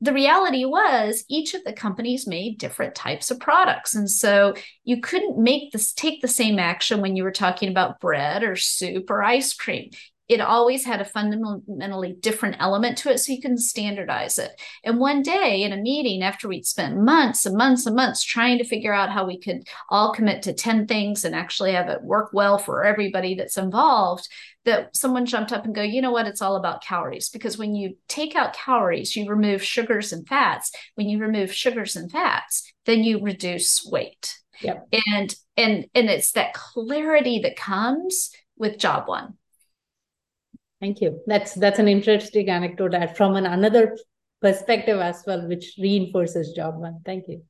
the 0.00 0.12
reality 0.12 0.64
was 0.64 1.24
each 1.28 1.54
of 1.54 1.64
the 1.64 1.72
companies 1.72 2.26
made 2.26 2.58
different 2.58 2.94
types 2.94 3.30
of 3.30 3.40
products. 3.40 3.94
And 3.94 4.10
so 4.10 4.54
you 4.84 5.00
couldn't 5.00 5.38
make 5.38 5.72
this 5.72 5.92
take 5.92 6.20
the 6.20 6.28
same 6.28 6.58
action 6.58 7.00
when 7.00 7.16
you 7.16 7.24
were 7.24 7.30
talking 7.30 7.70
about 7.70 8.00
bread 8.00 8.42
or 8.42 8.56
soup 8.56 9.10
or 9.10 9.22
ice 9.22 9.54
cream 9.54 9.90
it 10.28 10.40
always 10.40 10.84
had 10.84 11.00
a 11.00 11.04
fundamentally 11.04 12.16
different 12.18 12.56
element 12.58 12.98
to 12.98 13.10
it 13.10 13.18
so 13.18 13.32
you 13.32 13.40
can 13.40 13.56
standardize 13.56 14.38
it. 14.38 14.60
And 14.82 14.98
one 14.98 15.22
day 15.22 15.62
in 15.62 15.72
a 15.72 15.76
meeting 15.76 16.22
after 16.22 16.48
we'd 16.48 16.66
spent 16.66 17.00
months 17.00 17.46
and 17.46 17.56
months 17.56 17.86
and 17.86 17.94
months 17.94 18.24
trying 18.24 18.58
to 18.58 18.64
figure 18.64 18.92
out 18.92 19.12
how 19.12 19.24
we 19.24 19.38
could 19.38 19.68
all 19.88 20.12
commit 20.12 20.42
to 20.42 20.52
10 20.52 20.88
things 20.88 21.24
and 21.24 21.34
actually 21.34 21.72
have 21.72 21.88
it 21.88 22.02
work 22.02 22.30
well 22.32 22.58
for 22.58 22.84
everybody 22.84 23.36
that's 23.36 23.56
involved 23.56 24.28
that 24.64 24.96
someone 24.96 25.26
jumped 25.26 25.52
up 25.52 25.64
and 25.64 25.76
go 25.76 25.82
you 25.82 26.02
know 26.02 26.10
what? 26.10 26.26
It's 26.26 26.42
all 26.42 26.56
about 26.56 26.82
calories. 26.82 27.28
Because 27.28 27.56
when 27.56 27.76
you 27.76 27.96
take 28.08 28.34
out 28.34 28.52
calories 28.52 29.14
you 29.14 29.28
remove 29.28 29.62
sugars 29.62 30.12
and 30.12 30.26
fats. 30.26 30.72
When 30.96 31.08
you 31.08 31.18
remove 31.18 31.54
sugars 31.54 31.94
and 31.94 32.10
fats 32.10 32.72
then 32.84 33.04
you 33.04 33.22
reduce 33.22 33.84
weight. 33.84 34.38
Yep. 34.62 34.88
and 35.06 35.34
and 35.58 35.86
and 35.94 36.08
it's 36.08 36.32
that 36.32 36.54
clarity 36.54 37.40
that 37.40 37.56
comes 37.56 38.32
with 38.56 38.78
job 38.78 39.06
one 39.06 39.34
Thank 40.80 41.00
you. 41.00 41.20
That's 41.26 41.54
that's 41.54 41.78
an 41.78 41.88
interesting 41.88 42.50
anecdote 42.50 42.94
from 43.16 43.36
an 43.36 43.46
another 43.46 43.96
perspective 44.42 44.98
as 45.00 45.22
well, 45.26 45.48
which 45.48 45.74
reinforces 45.78 46.52
job 46.52 46.78
one. 46.78 47.00
Thank 47.04 47.28
you. 47.28 47.42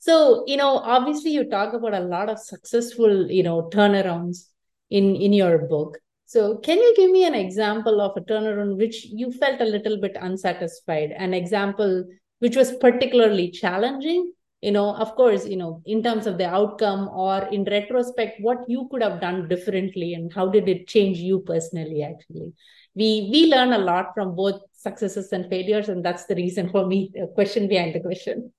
So, 0.00 0.44
you 0.46 0.56
know, 0.56 0.78
obviously 0.78 1.30
you 1.30 1.48
talk 1.48 1.72
about 1.72 1.94
a 1.94 2.00
lot 2.00 2.28
of 2.28 2.38
successful, 2.38 3.30
you 3.30 3.42
know, 3.42 3.70
turnarounds 3.72 4.48
in 4.90 5.14
in 5.16 5.32
your 5.32 5.58
book. 5.66 5.98
So, 6.26 6.58
can 6.58 6.78
you 6.78 6.94
give 6.96 7.10
me 7.10 7.24
an 7.24 7.34
example 7.34 8.00
of 8.00 8.16
a 8.16 8.20
turnaround 8.20 8.76
which 8.76 9.04
you 9.04 9.30
felt 9.30 9.60
a 9.60 9.64
little 9.64 10.00
bit 10.00 10.16
unsatisfied, 10.20 11.12
an 11.12 11.32
example 11.32 12.04
which 12.40 12.56
was 12.56 12.76
particularly 12.76 13.50
challenging 13.50 14.32
you 14.64 14.72
know 14.72 14.94
of 15.04 15.14
course 15.14 15.46
you 15.46 15.56
know 15.56 15.82
in 15.84 16.02
terms 16.02 16.26
of 16.26 16.38
the 16.38 16.48
outcome 16.58 17.08
or 17.08 17.44
in 17.56 17.64
retrospect 17.64 18.40
what 18.40 18.58
you 18.66 18.88
could 18.90 19.02
have 19.02 19.20
done 19.20 19.46
differently 19.46 20.14
and 20.14 20.32
how 20.32 20.46
did 20.48 20.68
it 20.68 20.88
change 20.88 21.18
you 21.18 21.40
personally 21.40 22.02
actually? 22.02 22.52
We 22.94 23.28
we 23.30 23.46
learn 23.46 23.72
a 23.72 23.78
lot 23.78 24.12
from 24.14 24.34
both 24.34 24.62
successes 24.72 25.32
and 25.32 25.50
failures 25.50 25.88
and 25.88 26.04
that's 26.04 26.26
the 26.26 26.36
reason 26.36 26.70
for 26.70 26.86
me 26.86 27.10
the 27.14 27.26
question 27.34 27.68
behind 27.68 27.94
the 27.94 28.00
question 28.00 28.52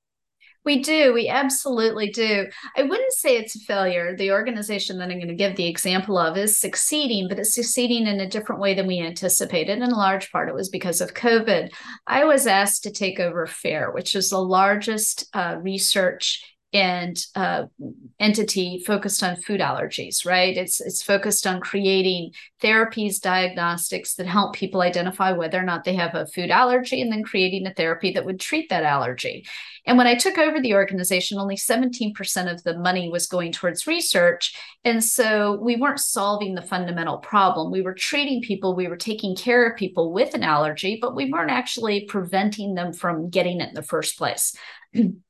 we 0.66 0.82
do. 0.82 1.14
We 1.14 1.30
absolutely 1.30 2.10
do. 2.10 2.48
I 2.76 2.84
wouldn't 2.84 3.14
say 3.14 3.38
it's 3.38 3.56
a 3.56 3.60
failure. 3.60 4.16
The 4.16 4.32
organization 4.32 4.98
that 4.98 5.10
I'm 5.10 5.20
going 5.20 5.28
to 5.28 5.36
give 5.36 5.56
the 5.56 5.68
example 5.68 6.18
of 6.18 6.38
is 6.38 6.60
succeeding, 6.60 7.28
but 7.30 7.40
it's 7.40 7.54
succeeding 7.54 8.08
in 8.08 8.20
a 8.20 8.30
different 8.30 8.62
way 8.62 8.74
than 8.74 8.88
we 8.88 9.00
anticipated. 9.00 9.78
In 9.78 9.90
large 9.92 10.32
part, 10.32 10.50
it 10.50 10.56
was 10.56 10.70
because 10.70 11.02
of 11.02 11.14
COVID. 11.14 11.72
I 12.08 12.26
was 12.26 12.48
asked 12.48 12.84
to 12.84 12.92
take 12.92 13.20
over 13.20 13.46
FARE, 13.46 13.92
which 13.92 14.16
is 14.16 14.32
the 14.32 14.40
largest 14.40 15.30
uh, 15.34 15.58
research 15.62 16.55
and 16.76 17.18
uh, 17.36 17.64
entity 18.20 18.84
focused 18.86 19.24
on 19.24 19.38
food 19.38 19.62
allergies, 19.62 20.26
right? 20.26 20.58
It's 20.58 20.82
it's 20.82 21.02
focused 21.02 21.48
on 21.48 21.62
creating 21.62 22.34
therapies, 22.62 23.22
diagnostics 23.22 24.16
that 24.16 24.28
help 24.28 24.54
people 24.54 24.82
identify 24.82 25.32
whether 25.32 25.58
or 25.58 25.64
not 25.64 25.86
they 25.86 25.96
have 25.96 26.16
a 26.16 26.26
food 26.26 26.52
allergy, 26.52 27.02
and 27.02 27.10
then 27.10 27.24
creating 27.24 27.66
a 27.66 27.74
therapy 27.74 28.12
that 28.12 28.26
would 28.26 28.42
treat 28.42 28.68
that 28.70 28.84
allergy. 28.84 29.48
And 29.86 29.98
when 29.98 30.06
I 30.06 30.16
took 30.16 30.38
over 30.38 30.60
the 30.60 30.74
organization, 30.74 31.38
only 31.38 31.56
17% 31.56 32.52
of 32.52 32.64
the 32.64 32.78
money 32.78 33.08
was 33.10 33.28
going 33.28 33.54
towards 33.54 33.88
research, 33.88 34.54
and 34.84 35.02
so 35.02 35.58
we 35.62 35.78
weren't 35.78 36.02
solving 36.02 36.56
the 36.56 36.62
fundamental 36.62 37.20
problem. 37.20 37.72
We 37.72 37.84
were 37.84 37.94
treating 37.94 38.42
people, 38.42 38.76
we 38.76 38.90
were 38.90 38.98
taking 38.98 39.34
care 39.38 39.66
of 39.66 39.78
people 39.78 40.12
with 40.12 40.34
an 40.34 40.44
allergy, 40.44 40.98
but 41.02 41.16
we 41.16 41.32
weren't 41.32 41.52
actually 41.52 42.04
preventing 42.04 42.76
them 42.76 42.92
from 42.92 43.30
getting 43.30 43.62
it 43.62 43.70
in 43.70 43.76
the 43.76 43.82
first 43.82 44.18
place. 44.18 44.54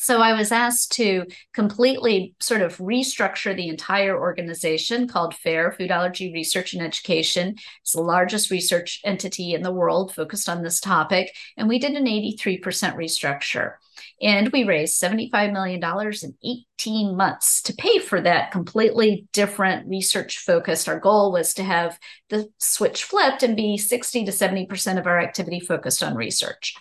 So 0.00 0.20
I 0.20 0.32
was 0.32 0.52
asked 0.52 0.92
to 0.92 1.26
completely 1.52 2.34
sort 2.38 2.62
of 2.62 2.76
restructure 2.78 3.54
the 3.54 3.68
entire 3.68 4.16
organization 4.16 5.08
called 5.08 5.34
FARE, 5.34 5.72
Food 5.72 5.90
Allergy 5.90 6.32
Research 6.32 6.72
and 6.72 6.82
Education. 6.82 7.56
It's 7.82 7.92
the 7.92 8.00
largest 8.00 8.50
research 8.52 9.00
entity 9.04 9.54
in 9.54 9.62
the 9.62 9.72
world 9.72 10.14
focused 10.14 10.48
on 10.48 10.62
this 10.62 10.78
topic. 10.78 11.34
And 11.56 11.68
we 11.68 11.80
did 11.80 11.94
an 11.94 12.06
83% 12.06 12.62
restructure. 12.94 13.74
And 14.20 14.50
we 14.52 14.64
raised 14.64 15.00
$75 15.00 15.52
million 15.52 15.82
in 16.22 16.60
18 16.78 17.16
months 17.16 17.62
to 17.62 17.74
pay 17.74 17.98
for 17.98 18.20
that 18.20 18.50
completely 18.50 19.26
different 19.32 19.88
research 19.88 20.38
focused. 20.38 20.88
Our 20.88 20.98
goal 20.98 21.32
was 21.32 21.54
to 21.54 21.64
have 21.64 21.98
the 22.28 22.48
switch 22.58 23.04
flipped 23.04 23.42
and 23.42 23.56
be 23.56 23.76
60 23.76 24.24
to 24.24 24.32
70% 24.32 24.98
of 24.98 25.06
our 25.06 25.20
activity 25.20 25.60
focused 25.60 26.02
on 26.02 26.14
research. 26.14 26.74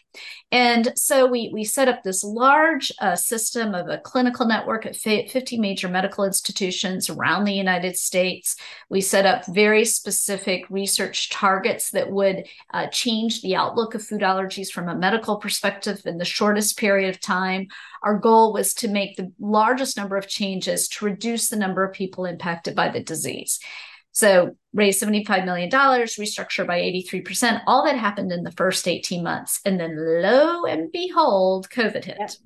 And 0.51 0.93
so 0.95 1.27
we, 1.27 1.51
we 1.53 1.63
set 1.63 1.87
up 1.87 2.03
this 2.03 2.23
large 2.23 2.91
uh, 2.99 3.15
system 3.15 3.75
of 3.75 3.89
a 3.89 3.97
clinical 3.97 4.47
network 4.47 4.85
at 4.85 4.95
50 4.95 5.57
major 5.57 5.89
medical 5.89 6.23
institutions 6.23 7.09
around 7.09 7.43
the 7.43 7.53
United 7.53 7.97
States. 7.97 8.55
We 8.89 9.01
set 9.01 9.25
up 9.25 9.45
very 9.45 9.83
specific 9.83 10.65
research 10.69 11.29
targets 11.29 11.91
that 11.91 12.11
would 12.11 12.47
uh, 12.73 12.87
change 12.87 13.41
the 13.41 13.55
outlook 13.55 13.93
of 13.93 14.03
food 14.03 14.21
allergies 14.21 14.69
from 14.69 14.87
a 14.87 14.95
medical 14.95 15.35
perspective 15.35 16.01
in 16.05 16.17
the 16.17 16.25
shortest 16.25 16.77
period 16.77 17.09
of 17.09 17.19
time. 17.19 17.26
Our 18.03 18.17
goal 18.17 18.53
was 18.53 18.73
to 18.75 18.87
make 18.87 19.15
the 19.15 19.31
largest 19.39 19.97
number 19.97 20.17
of 20.17 20.27
changes 20.27 20.87
to 20.89 21.05
reduce 21.05 21.49
the 21.49 21.57
number 21.57 21.83
of 21.83 21.93
people 21.93 22.25
impacted 22.25 22.75
by 22.75 22.89
the 22.89 23.03
disease. 23.03 23.59
So 24.11 24.55
raise 24.73 24.99
$75 24.99 25.45
million, 25.45 25.69
restructure 25.69 26.65
by 26.65 26.79
83%. 26.79 27.61
All 27.67 27.85
that 27.85 27.97
happened 27.97 28.31
in 28.31 28.41
the 28.41 28.51
first 28.51 28.87
18 28.87 29.23
months. 29.23 29.59
And 29.63 29.79
then 29.79 29.95
lo 29.95 30.65
and 30.65 30.91
behold, 30.91 31.69
COVID 31.69 32.03
hit. 32.03 32.37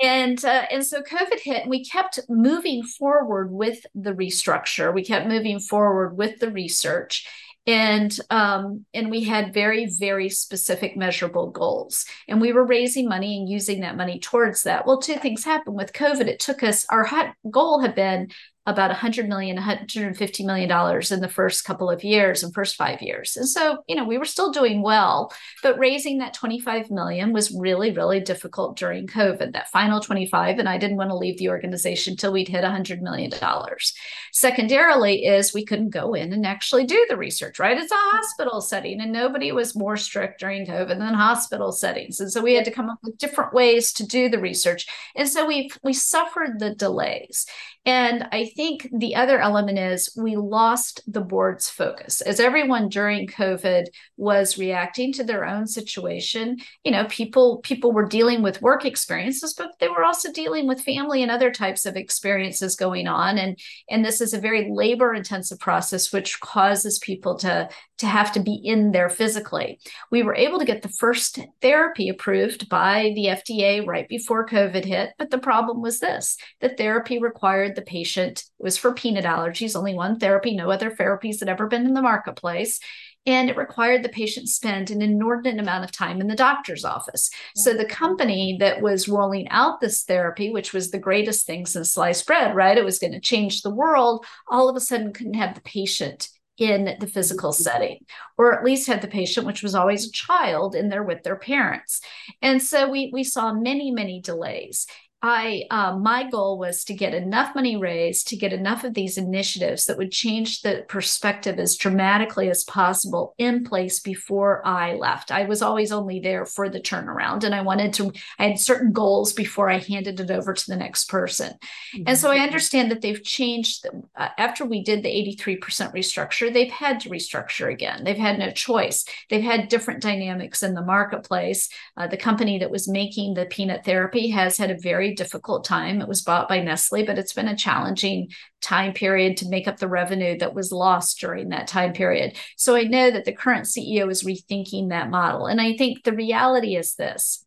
And 0.00 0.42
uh, 0.44 0.66
and 0.70 0.84
so 0.84 1.02
COVID 1.02 1.40
hit, 1.40 1.62
and 1.62 1.70
we 1.70 1.84
kept 1.84 2.18
moving 2.28 2.82
forward 2.82 3.52
with 3.52 3.84
the 3.94 4.12
restructure. 4.12 4.92
We 4.92 5.04
kept 5.04 5.28
moving 5.28 5.60
forward 5.60 6.16
with 6.16 6.40
the 6.40 6.50
research, 6.50 7.26
and 7.66 8.16
um, 8.30 8.84
and 8.92 9.10
we 9.10 9.24
had 9.24 9.54
very 9.54 9.86
very 9.86 10.28
specific 10.28 10.96
measurable 10.96 11.50
goals. 11.50 12.04
And 12.28 12.40
we 12.40 12.52
were 12.52 12.66
raising 12.66 13.08
money 13.08 13.38
and 13.38 13.48
using 13.48 13.80
that 13.80 13.96
money 13.96 14.18
towards 14.18 14.64
that. 14.64 14.86
Well 14.86 15.00
two 15.00 15.16
things 15.16 15.44
happened. 15.44 15.76
With 15.76 15.92
covid 15.92 16.26
it 16.26 16.40
took 16.40 16.62
us 16.62 16.86
our 16.90 17.04
hot 17.04 17.34
goal 17.50 17.80
had 17.80 17.94
been 17.94 18.30
about 18.66 18.90
100 18.90 19.28
million 19.28 19.56
150 19.56 20.44
million 20.44 20.68
dollars 20.68 21.12
in 21.12 21.20
the 21.20 21.28
first 21.28 21.64
couple 21.64 21.90
of 21.90 22.02
years 22.02 22.42
and 22.42 22.54
first 22.54 22.76
five 22.76 23.02
years. 23.02 23.36
And 23.36 23.48
so 23.48 23.82
you 23.86 23.94
know 23.94 24.04
we 24.04 24.18
were 24.18 24.24
still 24.24 24.50
doing 24.50 24.82
well 24.82 25.32
but 25.62 25.78
raising 25.78 26.18
that 26.18 26.34
25 26.34 26.90
million 26.90 27.32
was 27.32 27.54
really 27.58 27.90
really 27.92 28.20
difficult 28.20 28.76
during 28.76 29.06
covid. 29.06 29.52
That 29.52 29.70
final 29.70 30.00
25 30.00 30.58
and 30.58 30.68
i 30.68 30.78
didn't 30.78 30.96
want 30.96 31.10
to 31.10 31.16
leave 31.16 31.38
the 31.38 31.50
organization 31.50 32.12
until 32.12 32.32
we'd 32.32 32.48
hit 32.48 32.62
100 32.62 33.02
million 33.02 33.30
dollars. 33.30 33.92
Secondarily 34.32 35.24
is 35.24 35.52
we 35.52 35.64
couldn't 35.64 35.90
go 35.90 36.14
in 36.14 36.32
and 36.32 36.46
actually 36.46 36.84
do 36.84 37.06
the 37.08 37.16
research 37.16 37.58
right? 37.58 37.76
It's 37.76 37.92
a 37.92 37.96
hospital 37.96 38.60
setting 38.60 39.00
and 39.00 39.12
nobody 39.12 39.52
was 39.52 39.76
more 39.76 39.96
strict 39.96 40.40
during 40.40 40.66
covid 40.66 40.98
than 40.98 41.14
hospital 41.14 41.72
settings. 41.72 42.20
And 42.20 42.32
so 42.32 42.40
we 42.40 42.54
had 42.54 42.64
to 42.64 42.70
come 42.70 42.88
up 42.88 42.98
with 43.02 43.18
different 43.18 43.52
ways 43.52 43.92
to 43.94 44.06
do 44.06 44.28
the 44.28 44.38
research. 44.38 44.86
And 45.14 45.28
so 45.28 45.46
we 45.46 45.70
we 45.82 45.92
suffered 45.92 46.58
the 46.58 46.74
delays. 46.74 47.46
And 47.86 48.26
I 48.32 48.46
think 48.56 48.88
the 48.92 49.14
other 49.14 49.38
element 49.38 49.78
is 49.78 50.12
we 50.16 50.36
lost 50.36 51.00
the 51.06 51.20
board's 51.20 51.68
focus 51.68 52.20
as 52.20 52.40
everyone 52.40 52.88
during 52.88 53.26
COVID 53.26 53.86
was 54.16 54.58
reacting 54.58 55.12
to 55.14 55.24
their 55.24 55.44
own 55.44 55.66
situation. 55.66 56.58
You 56.84 56.92
know, 56.92 57.04
people 57.06 57.58
people 57.58 57.92
were 57.92 58.06
dealing 58.06 58.42
with 58.42 58.62
work 58.62 58.84
experiences, 58.84 59.54
but 59.54 59.70
they 59.80 59.88
were 59.88 60.04
also 60.04 60.32
dealing 60.32 60.66
with 60.66 60.80
family 60.80 61.22
and 61.22 61.30
other 61.30 61.50
types 61.50 61.86
of 61.86 61.96
experiences 61.96 62.76
going 62.76 63.06
on. 63.06 63.38
And 63.38 63.58
and 63.90 64.04
this 64.04 64.20
is 64.20 64.34
a 64.34 64.40
very 64.40 64.70
labor 64.70 65.14
intensive 65.14 65.58
process, 65.58 66.12
which 66.12 66.40
causes 66.40 66.98
people 66.98 67.36
to 67.38 67.68
to 67.98 68.06
have 68.06 68.32
to 68.32 68.40
be 68.40 68.54
in 68.54 68.92
there 68.92 69.08
physically. 69.08 69.78
We 70.10 70.22
were 70.22 70.34
able 70.34 70.58
to 70.58 70.64
get 70.64 70.82
the 70.82 70.88
first 70.88 71.38
therapy 71.62 72.08
approved 72.08 72.68
by 72.68 73.12
the 73.14 73.26
FDA 73.26 73.86
right 73.86 74.08
before 74.08 74.46
COVID 74.46 74.84
hit, 74.84 75.10
but 75.18 75.30
the 75.30 75.38
problem 75.38 75.80
was 75.80 76.00
this: 76.00 76.36
the 76.60 76.70
therapy 76.70 77.18
required 77.18 77.76
the 77.76 77.82
patient. 77.82 78.44
Was 78.58 78.78
for 78.78 78.94
peanut 78.94 79.24
allergies, 79.24 79.76
only 79.76 79.94
one 79.94 80.18
therapy, 80.18 80.56
no 80.56 80.70
other 80.70 80.90
therapies 80.90 81.40
had 81.40 81.48
ever 81.48 81.66
been 81.66 81.84
in 81.84 81.94
the 81.94 82.02
marketplace. 82.02 82.80
And 83.26 83.48
it 83.48 83.56
required 83.56 84.02
the 84.02 84.10
patient 84.10 84.50
spend 84.50 84.90
an 84.90 85.00
inordinate 85.00 85.58
amount 85.58 85.84
of 85.84 85.92
time 85.92 86.20
in 86.20 86.26
the 86.26 86.36
doctor's 86.36 86.84
office. 86.84 87.30
So 87.56 87.72
the 87.72 87.86
company 87.86 88.58
that 88.60 88.82
was 88.82 89.08
rolling 89.08 89.48
out 89.48 89.80
this 89.80 90.02
therapy, 90.02 90.50
which 90.50 90.74
was 90.74 90.90
the 90.90 90.98
greatest 90.98 91.46
thing 91.46 91.64
since 91.64 91.92
sliced 91.92 92.26
bread, 92.26 92.54
right? 92.54 92.76
It 92.76 92.84
was 92.84 92.98
going 92.98 93.14
to 93.14 93.20
change 93.20 93.62
the 93.62 93.74
world, 93.74 94.26
all 94.48 94.68
of 94.68 94.76
a 94.76 94.80
sudden 94.80 95.14
couldn't 95.14 95.34
have 95.34 95.54
the 95.54 95.62
patient 95.62 96.28
in 96.56 96.96
the 97.00 97.06
physical 97.06 97.52
setting, 97.52 97.98
or 98.38 98.56
at 98.56 98.64
least 98.64 98.86
had 98.86 99.02
the 99.02 99.08
patient, 99.08 99.46
which 99.46 99.62
was 99.62 99.74
always 99.74 100.06
a 100.06 100.12
child, 100.12 100.74
in 100.74 100.88
there 100.88 101.02
with 101.02 101.22
their 101.22 101.36
parents. 101.36 102.00
And 102.42 102.62
so 102.62 102.88
we 102.88 103.10
we 103.12 103.24
saw 103.24 103.52
many, 103.52 103.90
many 103.90 104.20
delays. 104.20 104.86
I 105.26 105.64
uh, 105.70 105.96
my 105.96 106.28
goal 106.28 106.58
was 106.58 106.84
to 106.84 106.92
get 106.92 107.14
enough 107.14 107.54
money 107.54 107.78
raised 107.78 108.28
to 108.28 108.36
get 108.36 108.52
enough 108.52 108.84
of 108.84 108.92
these 108.92 109.16
initiatives 109.16 109.86
that 109.86 109.96
would 109.96 110.12
change 110.12 110.60
the 110.60 110.84
perspective 110.86 111.58
as 111.58 111.78
dramatically 111.78 112.50
as 112.50 112.62
possible 112.64 113.34
in 113.38 113.64
place 113.64 114.00
before 114.00 114.60
I 114.66 114.96
left. 114.96 115.32
I 115.32 115.44
was 115.44 115.62
always 115.62 115.92
only 115.92 116.20
there 116.20 116.44
for 116.44 116.68
the 116.68 116.78
turnaround, 116.78 117.42
and 117.42 117.54
I 117.54 117.62
wanted 117.62 117.94
to. 117.94 118.12
I 118.38 118.48
had 118.48 118.60
certain 118.60 118.92
goals 118.92 119.32
before 119.32 119.70
I 119.70 119.78
handed 119.78 120.20
it 120.20 120.30
over 120.30 120.52
to 120.52 120.66
the 120.66 120.76
next 120.76 121.08
person, 121.08 121.54
mm-hmm. 121.54 122.02
and 122.06 122.18
so 122.18 122.30
I 122.30 122.40
understand 122.40 122.90
that 122.90 123.00
they've 123.00 123.24
changed. 123.24 123.86
Uh, 124.14 124.28
after 124.36 124.66
we 124.66 124.84
did 124.84 125.02
the 125.02 125.08
eighty 125.08 125.36
three 125.36 125.56
percent 125.56 125.94
restructure, 125.94 126.52
they've 126.52 126.70
had 126.70 127.00
to 127.00 127.08
restructure 127.08 127.72
again. 127.72 128.04
They've 128.04 128.14
had 128.18 128.38
no 128.38 128.50
choice. 128.50 129.06
They've 129.30 129.42
had 129.42 129.68
different 129.68 130.02
dynamics 130.02 130.62
in 130.62 130.74
the 130.74 130.84
marketplace. 130.84 131.70
Uh, 131.96 132.08
the 132.08 132.18
company 132.18 132.58
that 132.58 132.70
was 132.70 132.86
making 132.86 133.32
the 133.32 133.46
peanut 133.46 133.86
therapy 133.86 134.28
has 134.28 134.58
had 134.58 134.70
a 134.70 134.78
very 134.78 135.13
difficult 135.14 135.64
time. 135.64 136.00
It 136.00 136.08
was 136.08 136.22
bought 136.22 136.48
by 136.48 136.60
Nestle, 136.60 137.04
but 137.04 137.18
it's 137.18 137.32
been 137.32 137.48
a 137.48 137.56
challenging 137.56 138.28
time 138.60 138.92
period 138.92 139.36
to 139.38 139.48
make 139.48 139.66
up 139.66 139.78
the 139.78 139.88
revenue 139.88 140.38
that 140.38 140.54
was 140.54 140.72
lost 140.72 141.20
during 141.20 141.48
that 141.48 141.66
time 141.66 141.92
period. 141.92 142.36
So 142.56 142.76
I 142.76 142.84
know 142.84 143.10
that 143.10 143.24
the 143.24 143.32
current 143.32 143.64
CEO 143.64 144.10
is 144.10 144.24
rethinking 144.24 144.90
that 144.90 145.10
model. 145.10 145.46
And 145.46 145.60
I 145.60 145.76
think 145.76 146.04
the 146.04 146.12
reality 146.12 146.76
is 146.76 146.94
this 146.94 147.44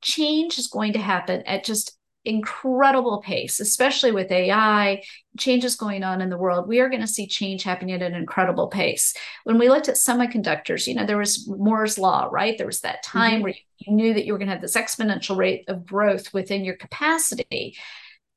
change 0.00 0.58
is 0.58 0.68
going 0.68 0.92
to 0.92 1.00
happen 1.00 1.42
at 1.42 1.64
just 1.64 1.97
incredible 2.24 3.22
pace, 3.22 3.60
especially 3.60 4.12
with 4.12 4.30
AI, 4.30 5.02
changes 5.38 5.76
going 5.76 6.02
on 6.02 6.20
in 6.20 6.30
the 6.30 6.36
world. 6.36 6.68
We 6.68 6.80
are 6.80 6.88
going 6.88 7.00
to 7.00 7.06
see 7.06 7.26
change 7.26 7.62
happening 7.62 7.94
at 7.94 8.02
an 8.02 8.14
incredible 8.14 8.68
pace. 8.68 9.14
When 9.44 9.58
we 9.58 9.68
looked 9.68 9.88
at 9.88 9.94
semiconductors, 9.94 10.86
you 10.86 10.94
know, 10.94 11.06
there 11.06 11.18
was 11.18 11.48
Moore's 11.48 11.98
Law, 11.98 12.28
right? 12.30 12.58
There 12.58 12.66
was 12.66 12.80
that 12.80 13.02
time 13.02 13.34
mm-hmm. 13.34 13.42
where 13.42 13.54
you 13.78 13.94
knew 13.94 14.14
that 14.14 14.26
you 14.26 14.32
were 14.32 14.38
going 14.38 14.48
to 14.48 14.54
have 14.54 14.62
this 14.62 14.76
exponential 14.76 15.36
rate 15.36 15.64
of 15.68 15.86
growth 15.86 16.34
within 16.34 16.64
your 16.64 16.76
capacity. 16.76 17.76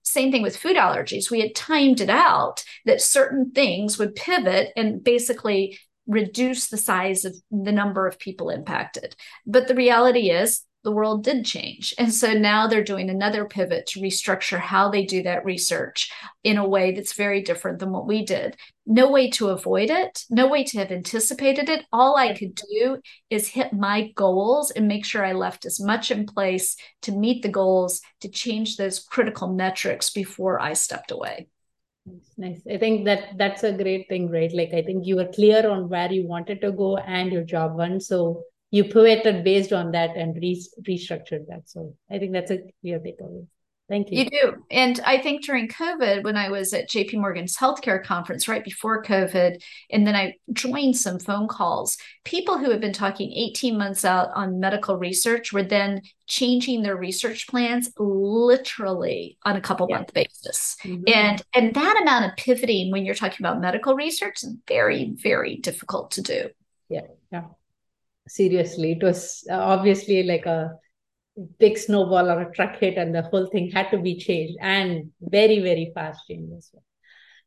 Same 0.04 0.32
thing 0.32 0.42
with 0.42 0.58
food 0.58 0.78
allergies. 0.78 1.30
We 1.30 1.42
had 1.42 1.56
timed 1.56 2.02
it 2.02 2.10
out 2.10 2.64
that 2.86 3.02
certain 3.02 3.52
things 3.52 3.98
would 3.98 4.16
pivot 4.16 4.72
and 4.76 5.04
basically 5.04 5.78
reduce 6.08 6.68
the 6.68 6.78
size 6.78 7.26
of 7.26 7.36
the 7.52 7.72
number 7.72 8.08
of 8.08 8.20
people 8.20 8.50
impacted. 8.50 9.16
But 9.46 9.68
the 9.68 9.76
reality 9.76 10.32
is, 10.32 10.62
the 10.84 10.92
world 10.92 11.24
did 11.24 11.46
change. 11.46 11.94
And 11.98 12.14
so 12.14 12.34
now 12.34 12.68
they're 12.68 12.84
doing 12.84 13.10
another 13.10 13.46
pivot 13.46 13.86
to 13.88 14.02
restructure 14.02 14.60
how 14.60 14.90
they 14.90 15.06
do 15.06 15.24
that 15.24 15.46
research 15.46 16.12
in 16.44 16.58
a 16.58 16.68
way 16.68 16.92
that's 16.92 17.14
very 17.14 17.42
different 17.42 17.80
than 17.80 17.92
what 17.92 18.08
we 18.08 18.26
did. 18.26 18.58
No 18.86 19.12
way 19.12 19.30
to 19.32 19.50
avoid 19.50 19.90
it, 19.90 20.26
no 20.30 20.48
way 20.48 20.64
to 20.64 20.80
have 20.80 20.92
anticipated 20.92 21.70
it. 21.70 21.86
All 21.92 22.18
I 22.18 22.34
could 22.34 22.56
do 22.56 23.00
is 23.30 23.48
hit 23.48 23.74
my 23.74 24.12
goals 24.16 24.72
and 24.72 24.88
make 24.88 25.06
sure 25.06 25.24
I 25.24 25.34
left 25.34 25.66
as 25.66 25.80
much 25.80 26.10
in 26.10 26.26
place 26.26 26.76
to 27.04 27.12
meet 27.12 27.44
the 27.44 27.50
goals, 27.50 28.02
to 28.22 28.30
change 28.30 28.78
those 28.78 29.00
critical 29.00 29.54
metrics 29.54 30.10
before 30.10 30.60
I 30.60 30.74
stepped 30.74 31.12
away. 31.12 31.48
Nice. 32.38 32.62
I 32.70 32.78
think 32.78 33.06
that 33.06 33.38
that's 33.38 33.64
a 33.64 33.72
great 33.72 34.10
thing, 34.10 34.30
right? 34.30 34.52
Like 34.52 34.74
I 34.74 34.82
think 34.82 35.06
you 35.06 35.18
were 35.18 35.28
clear 35.28 35.70
on 35.70 35.88
where 35.88 36.12
you 36.12 36.28
wanted 36.28 36.60
to 36.62 36.72
go 36.72 36.98
and 36.98 37.32
your 37.32 37.44
job 37.44 37.78
one. 37.78 38.00
So 38.00 38.44
you 38.72 38.86
pivoted 38.86 39.44
based 39.44 39.74
on 39.74 39.92
that 39.92 40.16
and 40.16 40.36
re- 40.36 40.68
restructured 40.88 41.48
that. 41.48 41.64
So 41.66 41.94
I 42.10 42.18
think 42.18 42.32
that's 42.32 42.52
a 42.52 42.60
clear 42.82 43.00
takeaway. 43.00 43.46
Thank 43.90 44.10
you. 44.10 44.20
You 44.20 44.30
do. 44.30 44.64
And 44.72 45.02
I 45.06 45.18
think 45.18 45.44
during 45.44 45.68
COVID, 45.68 46.24
when 46.24 46.38
I 46.38 46.50
was 46.50 46.74
at 46.74 46.88
JP 46.88 47.16
Morgan's 47.16 47.58
healthcare 47.58 48.02
conference 48.02 48.48
right 48.48 48.64
before 48.64 49.04
COVID, 49.04 49.62
and 49.90 50.08
then 50.08 50.16
I 50.16 50.36
joined 50.54 50.96
some 50.96 51.20
phone 51.20 51.50
calls, 51.50 51.98
people 52.24 52.58
who 52.58 52.72
had 52.72 52.80
been 52.80 52.94
talking 52.94 53.34
18 53.34 53.78
months 53.78 54.06
out 54.06 54.30
on 54.34 54.62
medical 54.62 54.96
research 54.98 55.52
were 55.52 55.64
then 55.64 56.04
changing 56.26 56.84
their 56.84 56.96
research 56.96 57.50
plans 57.50 57.92
literally 57.98 59.38
on 59.44 59.58
a 59.58 59.62
couple 59.62 59.88
yeah. 59.90 59.98
month 59.98 60.14
basis. 60.14 60.78
Mm-hmm. 60.86 61.04
And 61.14 61.42
and 61.54 61.74
that 61.76 62.02
amount 62.02 62.32
of 62.32 62.38
pivoting 62.38 62.92
when 62.92 63.04
you're 63.04 63.14
talking 63.14 63.46
about 63.46 63.60
medical 63.60 63.96
research 63.96 64.42
is 64.42 64.56
very, 64.70 65.12
very 65.22 65.58
difficult 65.58 66.12
to 66.12 66.22
do. 66.22 66.50
Yeah. 66.88 67.08
Yeah 67.30 67.44
seriously. 68.36 68.94
It 68.94 69.04
was 69.04 69.44
uh, 69.50 69.56
obviously 69.56 70.24
like 70.24 70.46
a 70.46 70.72
big 71.60 71.78
snowball 71.78 72.30
or 72.30 72.42
a 72.42 72.54
truck 72.54 72.78
hit, 72.78 72.98
and 72.98 73.14
the 73.14 73.24
whole 73.24 73.48
thing 73.48 73.72
had 73.72 73.90
to 73.92 73.98
be 73.98 74.18
changed 74.18 74.58
and 74.62 75.12
very, 75.22 75.60
very 75.60 75.92
fast 75.94 76.28
change 76.28 76.50
as 76.58 76.70
well. 76.74 76.84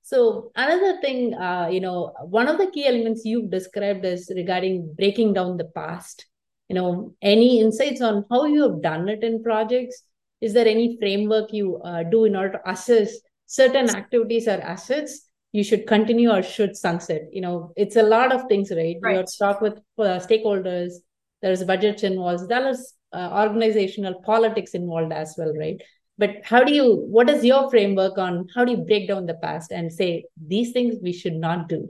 So 0.02 0.50
another 0.54 1.00
thing, 1.00 1.34
uh, 1.34 1.68
you 1.72 1.80
know, 1.80 2.12
one 2.24 2.48
of 2.48 2.58
the 2.58 2.70
key 2.70 2.86
elements 2.86 3.24
you've 3.24 3.50
described 3.50 4.04
is 4.04 4.30
regarding 4.34 4.94
breaking 4.98 5.32
down 5.32 5.56
the 5.56 5.64
past. 5.64 6.26
You 6.68 6.74
know, 6.74 7.14
any 7.22 7.60
insights 7.60 8.02
on 8.02 8.24
how 8.30 8.44
you 8.44 8.62
have 8.62 8.82
done 8.82 9.08
it 9.08 9.22
in 9.22 9.42
projects? 9.42 10.02
Is 10.40 10.52
there 10.52 10.66
any 10.66 10.98
framework 11.00 11.52
you 11.52 11.78
uh, 11.78 12.02
do 12.02 12.24
in 12.24 12.36
order 12.36 12.58
to 12.58 12.70
assess 12.70 13.16
certain 13.46 13.88
activities 13.90 14.46
or 14.46 14.60
assets 14.60 15.28
you 15.54 15.62
should 15.62 15.86
continue 15.86 16.30
or 16.30 16.42
should 16.42 16.76
sunset 16.76 17.22
you 17.30 17.40
know 17.40 17.72
it's 17.76 17.94
a 17.94 18.02
lot 18.02 18.32
of 18.32 18.46
things 18.48 18.72
right, 18.72 18.96
right. 19.02 19.12
you 19.12 19.16
have 19.18 19.26
to 19.26 19.38
talk 19.38 19.60
with 19.60 19.78
uh, 19.98 20.18
stakeholders 20.26 20.94
there's 21.42 21.62
budgets 21.62 22.02
involved 22.02 22.48
there's 22.48 22.94
uh, 23.12 23.30
organizational 23.42 24.20
politics 24.22 24.72
involved 24.72 25.12
as 25.12 25.34
well 25.38 25.54
right? 25.54 25.80
But 26.18 26.30
how 26.44 26.64
do 26.64 26.72
you 26.72 26.86
what 27.16 27.30
is 27.30 27.44
your 27.44 27.70
framework 27.70 28.18
on 28.18 28.48
how 28.54 28.64
do 28.64 28.72
you 28.72 28.78
break 28.78 29.08
down 29.08 29.26
the 29.26 29.34
past 29.34 29.70
and 29.70 29.92
say 29.92 30.24
these 30.54 30.72
things 30.72 30.96
we 31.02 31.12
should 31.12 31.34
not 31.34 31.68
do 31.68 31.88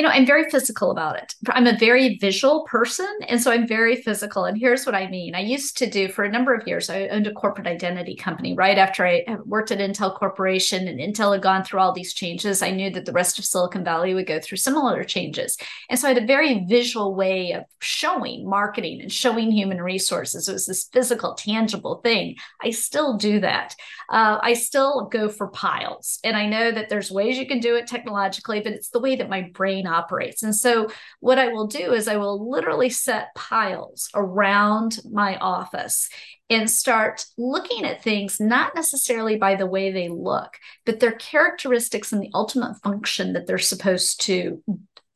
you 0.00 0.06
know, 0.06 0.12
I'm 0.12 0.24
very 0.24 0.48
physical 0.48 0.90
about 0.92 1.18
it. 1.18 1.34
I'm 1.50 1.66
a 1.66 1.76
very 1.76 2.16
visual 2.16 2.62
person. 2.62 3.06
And 3.28 3.38
so 3.38 3.50
I'm 3.50 3.68
very 3.68 3.96
physical. 3.96 4.46
And 4.46 4.56
here's 4.56 4.86
what 4.86 4.94
I 4.94 5.08
mean 5.08 5.34
I 5.34 5.40
used 5.40 5.76
to 5.76 5.90
do 5.90 6.08
for 6.08 6.24
a 6.24 6.32
number 6.32 6.54
of 6.54 6.66
years, 6.66 6.88
I 6.88 7.08
owned 7.08 7.26
a 7.26 7.34
corporate 7.34 7.66
identity 7.66 8.16
company 8.16 8.54
right 8.54 8.78
after 8.78 9.06
I 9.06 9.26
worked 9.44 9.70
at 9.72 9.78
Intel 9.78 10.18
Corporation 10.18 10.88
and 10.88 10.98
Intel 10.98 11.34
had 11.34 11.42
gone 11.42 11.64
through 11.64 11.80
all 11.80 11.92
these 11.92 12.14
changes. 12.14 12.62
I 12.62 12.70
knew 12.70 12.88
that 12.92 13.04
the 13.04 13.12
rest 13.12 13.38
of 13.38 13.44
Silicon 13.44 13.84
Valley 13.84 14.14
would 14.14 14.26
go 14.26 14.40
through 14.40 14.56
similar 14.56 15.04
changes. 15.04 15.58
And 15.90 16.00
so 16.00 16.08
I 16.08 16.14
had 16.14 16.22
a 16.22 16.26
very 16.26 16.64
visual 16.64 17.14
way 17.14 17.52
of 17.52 17.64
showing 17.82 18.48
marketing 18.48 19.02
and 19.02 19.12
showing 19.12 19.50
human 19.50 19.82
resources. 19.82 20.48
It 20.48 20.54
was 20.54 20.64
this 20.64 20.88
physical, 20.90 21.34
tangible 21.34 21.96
thing. 21.96 22.36
I 22.62 22.70
still 22.70 23.18
do 23.18 23.40
that. 23.40 23.74
Uh, 24.08 24.38
I 24.40 24.54
still 24.54 25.08
go 25.12 25.28
for 25.28 25.48
piles. 25.48 26.20
And 26.24 26.38
I 26.38 26.46
know 26.46 26.72
that 26.72 26.88
there's 26.88 27.10
ways 27.10 27.36
you 27.36 27.46
can 27.46 27.60
do 27.60 27.76
it 27.76 27.86
technologically, 27.86 28.60
but 28.60 28.72
it's 28.72 28.88
the 28.88 28.98
way 28.98 29.16
that 29.16 29.28
my 29.28 29.42
brain 29.42 29.86
operates. 29.90 30.42
And 30.42 30.54
so, 30.54 30.88
what 31.20 31.38
I 31.38 31.48
will 31.48 31.66
do 31.66 31.92
is 31.92 32.08
I 32.08 32.16
will 32.16 32.50
literally 32.50 32.90
set 32.90 33.34
piles 33.34 34.08
around 34.14 35.00
my 35.10 35.36
office 35.36 36.08
and 36.48 36.68
start 36.68 37.26
looking 37.38 37.84
at 37.84 38.02
things 38.02 38.40
not 38.40 38.74
necessarily 38.74 39.36
by 39.36 39.54
the 39.54 39.66
way 39.66 39.92
they 39.92 40.08
look, 40.08 40.56
but 40.84 40.98
their 40.98 41.12
characteristics 41.12 42.12
and 42.12 42.22
the 42.22 42.30
ultimate 42.34 42.76
function 42.82 43.34
that 43.34 43.46
they're 43.46 43.58
supposed 43.58 44.20
to 44.22 44.62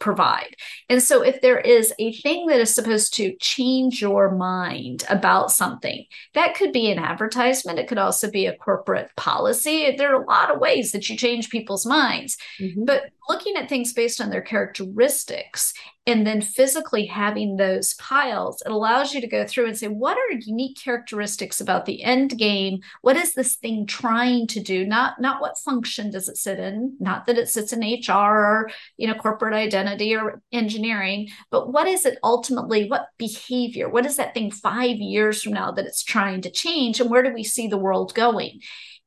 provide. 0.05 0.55
And 0.91 1.03
so, 1.03 1.23
if 1.23 1.41
there 1.41 1.59
is 1.59 1.93
a 1.99 2.13
thing 2.13 2.47
that 2.47 2.61
is 2.61 2.75
supposed 2.75 3.15
to 3.15 3.35
change 3.41 4.03
your 4.03 4.31
mind 4.35 5.05
about 5.09 5.51
something, 5.51 6.05
that 6.35 6.55
could 6.55 6.73
be 6.73 6.91
an 6.91 6.99
advertisement, 6.99 7.79
it 7.79 7.89
could 7.89 7.99
also 7.99 8.31
be 8.31 8.47
a 8.47 8.57
corporate 8.57 9.11
policy. 9.17 9.95
There 9.97 10.15
are 10.15 10.23
a 10.23 10.27
lot 10.27 10.53
of 10.53 10.61
ways 10.61 10.93
that 10.93 11.09
you 11.09 11.17
change 11.17 11.49
people's 11.49 11.87
minds. 11.87 12.37
Mm-hmm. 12.61 12.85
But 12.85 13.05
looking 13.29 13.57
at 13.57 13.69
things 13.69 13.93
based 13.93 14.21
on 14.21 14.31
their 14.31 14.43
characteristics 14.43 15.73
and 16.07 16.27
then 16.27 16.43
physically 16.43 17.07
having 17.07 17.57
those 17.57 17.95
piles, 17.95 18.63
it 18.67 18.71
allows 18.71 19.15
you 19.15 19.21
to 19.21 19.27
go 19.27 19.47
through 19.47 19.67
and 19.67 19.77
say, 19.77 19.89
what 19.89 20.19
are 20.19 20.39
unique 20.39 20.77
characteristics 20.77 21.61
about 21.61 21.87
the 21.87 22.03
end 22.03 22.37
game? 22.39 22.81
What 23.01 23.17
is 23.17 23.33
this 23.33 23.57
thing 23.57 23.87
trying 23.87 24.47
to 24.49 24.61
do? 24.61 24.85
Not, 24.85 25.21
not 25.21 25.41
what 25.41 25.59
function 25.59 26.11
does 26.11 26.29
it 26.29 26.37
sit 26.37 26.59
in, 26.59 26.97
not 27.01 27.27
that 27.27 27.39
it 27.39 27.49
sits 27.49 27.73
in 27.73 27.81
HR 27.81 28.13
or 28.13 28.71
you 28.97 29.09
know, 29.09 29.15
corporate 29.15 29.55
identity 29.55 30.15
or 30.15 30.43
engineering, 30.53 31.29
but 31.51 31.73
what 31.73 31.89
is 31.89 32.05
it 32.05 32.19
ultimately? 32.23 32.89
What 32.89 33.07
behavior? 33.17 33.89
What 33.89 34.07
is 34.07 34.17
that 34.17 34.35
thing 34.35 34.51
five 34.51 34.97
years 34.97 35.43
from 35.43 35.55
now 35.55 35.73
that 35.73 35.87
it's 35.87 36.05
trying 36.05 36.43
to 36.43 36.51
change? 36.51 37.01
And 37.01 37.11
where 37.11 37.23
do 37.23 37.33
we 37.33 37.45
see 37.45 37.67
the 37.67 37.79
world 37.79 38.15
going? 38.15 38.61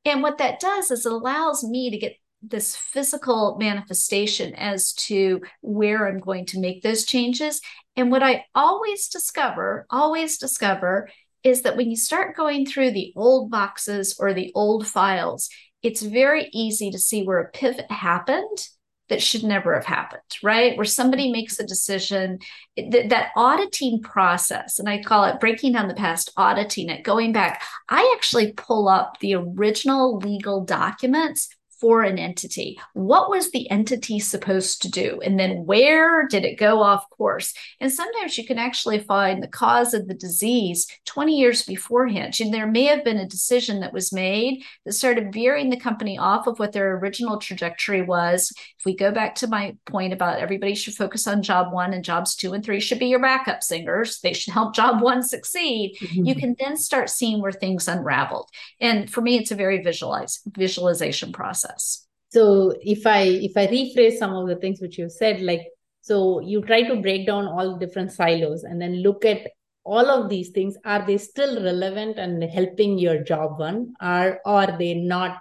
And 0.05 0.23
what 0.23 0.37
that 0.37 0.59
does 0.59 0.89
is 0.89 1.05
it 1.05 1.11
allows 1.11 1.63
me 1.63 1.91
to 1.91 1.97
get 1.97 2.17
this 2.41 2.75
physical 2.75 3.57
manifestation 3.59 4.53
as 4.55 4.93
to 4.93 5.41
where 5.61 6.07
I'm 6.07 6.19
going 6.19 6.45
to 6.47 6.59
make 6.59 6.81
those 6.81 7.05
changes. 7.05 7.61
And 7.95 8.11
what 8.11 8.23
I 8.23 8.45
always 8.53 9.07
discover, 9.07 9.85
always 9.89 10.37
discover, 10.37 11.09
is 11.43 11.63
that 11.63 11.77
when 11.77 11.89
you 11.89 11.95
start 11.95 12.35
going 12.35 12.65
through 12.65 12.91
the 12.91 13.13
old 13.15 13.49
boxes 13.49 14.15
or 14.19 14.33
the 14.33 14.51
old 14.53 14.87
files, 14.87 15.49
it's 15.81 16.01
very 16.01 16.49
easy 16.53 16.91
to 16.91 16.99
see 16.99 17.23
where 17.23 17.39
a 17.39 17.51
pivot 17.51 17.89
happened 17.91 18.67
that 19.09 19.21
should 19.21 19.43
never 19.43 19.73
have 19.73 19.85
happened, 19.85 20.21
right? 20.43 20.75
Where 20.75 20.85
somebody 20.85 21.31
makes 21.31 21.59
a 21.59 21.65
decision, 21.65 22.39
th- 22.75 23.09
that 23.09 23.29
auditing 23.35 24.01
process, 24.01 24.79
and 24.79 24.89
I 24.89 25.01
call 25.01 25.23
it 25.25 25.39
breaking 25.39 25.73
down 25.73 25.87
the 25.87 25.93
past, 25.93 26.31
auditing 26.35 26.89
it, 26.89 27.03
going 27.03 27.31
back. 27.31 27.63
I 27.87 28.13
actually 28.17 28.51
pull 28.51 28.89
up 28.89 29.19
the 29.19 29.35
original 29.35 30.17
legal 30.17 30.65
documents 30.65 31.47
for 31.79 32.01
an 32.01 32.17
entity. 32.17 32.79
What 32.93 33.29
was 33.29 33.51
the 33.51 33.69
entity 33.69 34.19
supposed 34.19 34.81
to 34.81 34.89
do? 34.89 35.21
And 35.23 35.39
then 35.39 35.65
where 35.65 36.27
did 36.27 36.43
it 36.43 36.57
go 36.57 36.81
off 36.81 37.09
course? 37.11 37.53
And 37.79 37.91
sometimes 37.91 38.37
you 38.37 38.45
can 38.45 38.57
actually 38.57 38.99
find 38.99 39.41
the 39.41 39.47
cause 39.47 39.93
of 39.93 40.07
the 40.07 40.15
disease 40.15 40.87
20 41.05 41.37
years 41.37 41.61
beforehand. 41.63 42.39
And 42.39 42.53
there 42.53 42.67
may 42.67 42.85
have 42.85 43.03
been 43.03 43.17
a 43.17 43.27
decision 43.27 43.79
that 43.81 43.93
was 43.93 44.11
made 44.11 44.63
that 44.85 44.93
started 44.93 45.33
veering 45.33 45.69
the 45.69 45.79
company 45.79 46.17
off 46.17 46.47
of 46.47 46.57
what 46.57 46.71
their 46.71 46.97
original 46.97 47.37
trajectory 47.37 48.01
was. 48.01 48.51
If 48.79 48.85
we 48.85 48.95
go 48.95 49.11
back 49.11 49.35
to 49.35 49.47
my 49.47 49.75
point 49.85 50.13
about 50.13 50.39
everybody 50.39 50.73
should 50.73 50.95
focus 50.95 51.27
on 51.27 51.43
job 51.43 51.71
one 51.71 51.93
and 51.93 52.03
jobs 52.03 52.35
two 52.35 52.53
and 52.53 52.65
three 52.65 52.79
should 52.79 52.99
be 52.99 53.07
your 53.07 53.21
backup 53.21 53.61
singers, 53.61 54.19
they 54.21 54.33
should 54.33 54.53
help 54.53 54.73
job 54.73 55.01
one 55.07 55.21
succeed. 55.21 55.95
Mm-hmm. 55.99 56.25
You 56.25 56.35
can 56.35 56.55
then 56.59 56.75
start 56.75 57.09
seeing 57.09 57.41
where 57.41 57.51
things 57.51 57.87
unraveled. 57.87 58.49
And 58.79 59.09
for 59.09 59.21
me, 59.21 59.37
it's 59.37 59.51
a 59.51 59.55
very 59.55 59.83
visualize 59.83 60.41
visualization 60.47 61.31
process 61.31 61.66
process. 61.67 62.07
So 62.29 62.73
if 62.81 63.07
i 63.07 63.21
if 63.21 63.55
i 63.55 63.67
rephrase 63.67 64.17
some 64.17 64.33
of 64.33 64.47
the 64.47 64.55
things 64.55 64.81
which 64.81 64.97
you 64.97 65.09
said 65.09 65.41
like 65.41 65.61
so 66.01 66.39
you 66.39 66.61
try 66.61 66.83
to 66.83 67.01
break 67.01 67.25
down 67.27 67.47
all 67.47 67.77
different 67.77 68.11
silos 68.11 68.63
and 68.63 68.81
then 68.81 69.01
look 69.01 69.25
at 69.25 69.47
all 69.83 70.09
of 70.09 70.29
these 70.29 70.49
things. 70.49 70.75
Are 70.83 71.05
they 71.05 71.17
still 71.17 71.63
relevant 71.63 72.19
and 72.19 72.43
helping 72.43 72.97
your 72.97 73.23
job 73.23 73.57
one 73.57 73.93
or 74.01 74.39
are 74.45 74.77
they 74.77 74.93
not? 74.95 75.37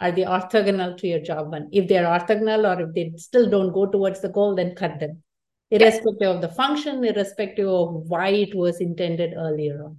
Are 0.00 0.10
they 0.10 0.22
orthogonal 0.22 0.96
to 0.96 1.06
your 1.06 1.20
job 1.20 1.52
one? 1.52 1.68
If 1.70 1.86
they're 1.86 2.06
orthogonal 2.06 2.64
or 2.64 2.88
if 2.88 2.94
they 2.94 3.12
still 3.18 3.50
don't 3.50 3.74
go 3.74 3.84
towards 3.86 4.20
the 4.20 4.30
goal 4.30 4.54
then 4.54 4.74
cut 4.74 4.98
them 5.00 5.22
irrespective 5.70 6.28
of 6.28 6.40
the 6.40 6.48
function 6.48 7.04
irrespective 7.04 7.68
of 7.68 8.08
why 8.08 8.28
it 8.28 8.54
was 8.54 8.80
intended 8.80 9.34
earlier 9.36 9.84
on 9.84 9.96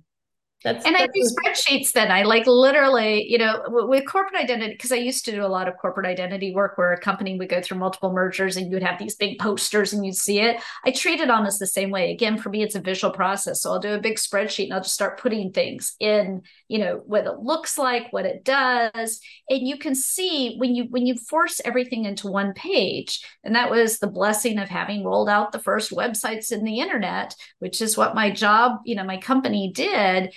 that's, 0.64 0.86
and 0.86 0.96
that's 0.96 1.04
I 1.04 1.08
do 1.14 1.28
spreadsheets 1.28 1.92
then. 1.92 2.12
I 2.12 2.24
like 2.24 2.46
literally, 2.46 3.26
you 3.28 3.40
know, 3.40 3.64
with 3.68 4.06
corporate 4.06 4.40
identity, 4.40 4.74
because 4.74 4.92
I 4.92 4.98
used 4.98 5.26
to 5.26 5.32
do 5.32 5.44
a 5.44 5.48
lot 5.48 5.68
of 5.68 5.78
corporate 5.78 6.06
identity 6.06 6.54
work 6.54 6.78
where 6.78 6.94
a 6.94 7.00
company 7.00 7.38
would 7.38 7.50
go 7.50 7.62
through 7.62 7.80
multiple 7.80 8.14
mergers 8.14 8.58
and 8.58 8.68
you 8.68 8.74
would 8.74 8.84
have 8.84 9.00
these 9.00 9.16
big 9.16 9.40
posters 9.40 9.94
and 9.94 10.06
you'd 10.06 10.16
see 10.16 10.40
it. 10.40 10.62
I 10.86 10.92
treat 10.92 11.20
it 11.20 11.32
almost 11.32 11.60
the 11.60 11.66
same 11.66 11.90
way. 11.90 12.12
Again, 12.12 12.38
for 12.38 12.50
me, 12.50 12.62
it's 12.62 12.76
a 12.76 12.80
visual 12.80 13.12
process. 13.12 13.62
So 13.62 13.72
I'll 13.72 13.80
do 13.80 13.94
a 13.94 14.00
big 14.00 14.18
spreadsheet 14.18 14.66
and 14.66 14.74
I'll 14.74 14.82
just 14.82 14.94
start 14.94 15.20
putting 15.20 15.52
things 15.52 15.96
in, 16.00 16.44
you 16.68 16.78
know, 16.78 17.02
what 17.06 17.26
it 17.26 17.40
looks 17.40 17.78
like, 17.80 18.14
what 18.14 18.26
it 18.28 18.46
does. 18.46 19.20
And 19.50 19.68
you 19.68 19.78
can 19.78 19.96
see 19.96 20.58
when 20.58 20.76
you 20.76 20.86
when 20.90 21.08
you 21.08 21.16
force 21.16 21.60
everything 21.66 22.06
into 22.06 22.28
one 22.28 22.54
page, 22.54 23.26
and 23.44 23.56
that 23.56 23.72
was 23.72 23.98
the 23.98 24.08
blessing 24.08 24.60
of 24.60 24.70
having 24.70 25.04
rolled 25.04 25.30
out 25.30 25.52
the 25.52 25.60
first 25.60 25.92
websites 25.92 26.52
in 26.52 26.64
the 26.64 26.80
internet, 26.80 27.36
which 27.60 27.82
is 27.82 27.98
what 27.98 28.14
my 28.14 28.30
job, 28.30 28.80
you 28.86 28.96
know, 28.96 29.04
my 29.04 29.18
company 29.18 29.72
did 29.74 30.34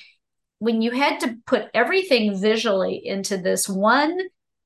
when 0.64 0.82
you 0.82 0.90
had 0.90 1.20
to 1.20 1.36
put 1.46 1.66
everything 1.74 2.38
visually 2.38 3.00
into 3.04 3.36
this 3.36 3.68
one 3.68 4.18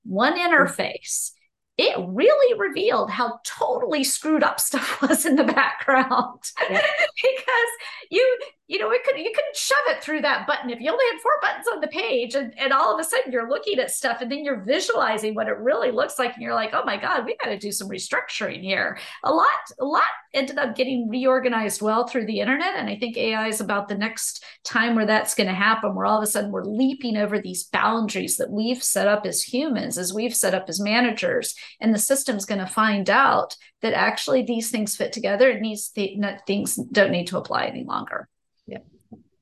one 0.04 0.38
interface 0.38 1.32
it 1.78 1.96
really 2.08 2.58
revealed 2.58 3.08
how 3.08 3.38
totally 3.44 4.02
screwed 4.02 4.42
up 4.42 4.61
stuff 4.68 5.00
was 5.00 5.24
in 5.24 5.37
the 5.37 5.44
background. 5.44 6.42
Because 7.20 7.70
you 8.11 8.38
you 8.68 8.78
know, 8.78 8.90
it 8.90 9.02
could 9.02 9.16
you 9.16 9.33
couldn't 9.35 9.57
shove 9.57 9.76
it 9.88 10.02
through 10.02 10.20
that 10.20 10.46
button 10.46 10.68
if 10.68 10.78
you 10.78 10.90
only 10.90 11.04
had 11.11 11.20
four 11.22 11.33
buttons 11.40 11.66
on 11.72 11.81
the 11.81 11.88
page, 11.88 12.35
and, 12.35 12.52
and 12.59 12.72
all 12.72 12.94
of 12.94 13.00
a 13.00 13.04
sudden 13.04 13.33
you're 13.33 13.48
looking 13.48 13.78
at 13.78 13.90
stuff 13.90 14.20
and 14.20 14.31
then 14.31 14.44
you're 14.44 14.62
visualizing 14.62 15.35
what 15.35 15.48
it 15.48 15.57
really 15.59 15.90
looks 15.90 16.18
like, 16.18 16.35
and 16.35 16.42
you're 16.42 16.54
like, 16.54 16.74
oh 16.74 16.85
my 16.85 16.98
God, 16.98 17.24
we 17.24 17.37
got 17.37 17.48
to 17.48 17.59
do 17.59 17.72
some 17.72 17.88
restructuring 17.88 18.61
here. 18.61 18.98
A 19.24 19.33
lot, 19.33 19.46
a 19.81 19.85
lot 19.85 20.02
ended 20.35 20.59
up 20.59 20.76
getting 20.76 21.09
reorganized 21.09 21.81
well 21.81 22.07
through 22.07 22.26
the 22.26 22.40
internet. 22.40 22.76
And 22.76 22.90
I 22.90 22.96
think 22.96 23.16
AI 23.16 23.48
is 23.48 23.62
about 23.62 23.88
the 23.88 23.96
next 23.96 24.44
time 24.64 24.94
where 24.94 25.07
that's 25.07 25.35
going 25.35 25.48
to 25.48 25.54
happen, 25.54 25.94
where 25.94 26.04
all 26.04 26.18
of 26.18 26.22
a 26.22 26.26
sudden 26.26 26.52
we're 26.52 26.64
leaping 26.64 27.16
over 27.16 27.40
these 27.40 27.64
boundaries 27.64 28.37
that 28.37 28.50
we've 28.50 28.85
set 28.85 29.09
up 29.09 29.24
as 29.24 29.42
humans, 29.42 29.96
as 29.96 30.12
we've 30.12 30.37
set 30.37 30.54
up 30.54 30.66
as 30.68 30.78
managers, 30.78 31.54
and 31.81 31.94
the 31.94 31.98
system's 31.98 32.44
going 32.44 32.61
to 32.61 32.66
find 32.66 33.09
out 33.09 33.57
that 33.81 33.94
actually 33.94 34.42
these 34.42 34.70
things 34.70 34.94
fit 34.94 35.12
together 35.12 35.50
and 35.50 35.64
these 35.64 35.88
th- 35.88 36.18
things 36.46 36.76
don't 36.92 37.12
need 37.12 37.28
to 37.28 37.38
apply 37.38 37.64
any 37.64 37.85
longer. 37.85 38.28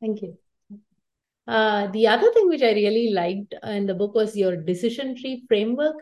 Thank 0.00 0.22
you. 0.22 0.36
Uh, 1.46 1.86
the 1.92 2.08
other 2.08 2.32
thing 2.32 2.48
which 2.48 2.62
I 2.62 2.72
really 2.72 3.12
liked 3.12 3.54
in 3.62 3.86
the 3.86 3.94
book 3.94 4.14
was 4.14 4.36
your 4.36 4.56
decision 4.56 5.16
tree 5.16 5.44
framework 5.48 5.94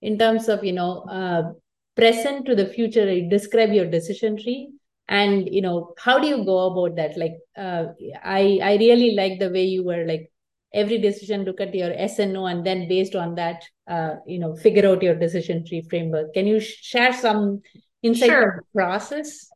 in 0.00 0.18
terms 0.18 0.48
of, 0.48 0.64
you 0.64 0.72
know, 0.72 1.02
uh, 1.10 1.52
present 1.96 2.46
to 2.46 2.54
the 2.54 2.66
future. 2.66 3.12
You 3.12 3.28
describe 3.28 3.72
your 3.72 3.90
decision 3.90 4.36
tree 4.40 4.70
and, 5.08 5.52
you 5.52 5.60
know, 5.60 5.94
how 5.98 6.18
do 6.18 6.28
you 6.28 6.44
go 6.44 6.66
about 6.70 6.96
that? 6.96 7.18
Like, 7.18 7.34
uh, 7.56 7.86
I, 8.22 8.60
I 8.62 8.76
really 8.76 9.14
like 9.14 9.40
the 9.40 9.50
way 9.50 9.64
you 9.64 9.84
were 9.84 10.04
like, 10.06 10.30
every 10.74 10.96
decision, 10.96 11.44
look 11.44 11.60
at 11.60 11.74
your 11.74 11.92
S 11.92 12.18
and 12.18 12.34
O, 12.34 12.46
and 12.46 12.64
then 12.64 12.88
based 12.88 13.14
on 13.14 13.34
that, 13.34 13.62
uh, 13.88 14.14
you 14.26 14.38
know, 14.38 14.56
figure 14.56 14.88
out 14.88 15.02
your 15.02 15.14
decision 15.14 15.66
tree 15.66 15.82
framework. 15.90 16.32
Can 16.32 16.46
you 16.46 16.60
share 16.60 17.12
some 17.12 17.60
insight 18.02 18.30
sure. 18.30 18.52
on 18.52 18.56
the 18.56 18.62
process? 18.80 19.50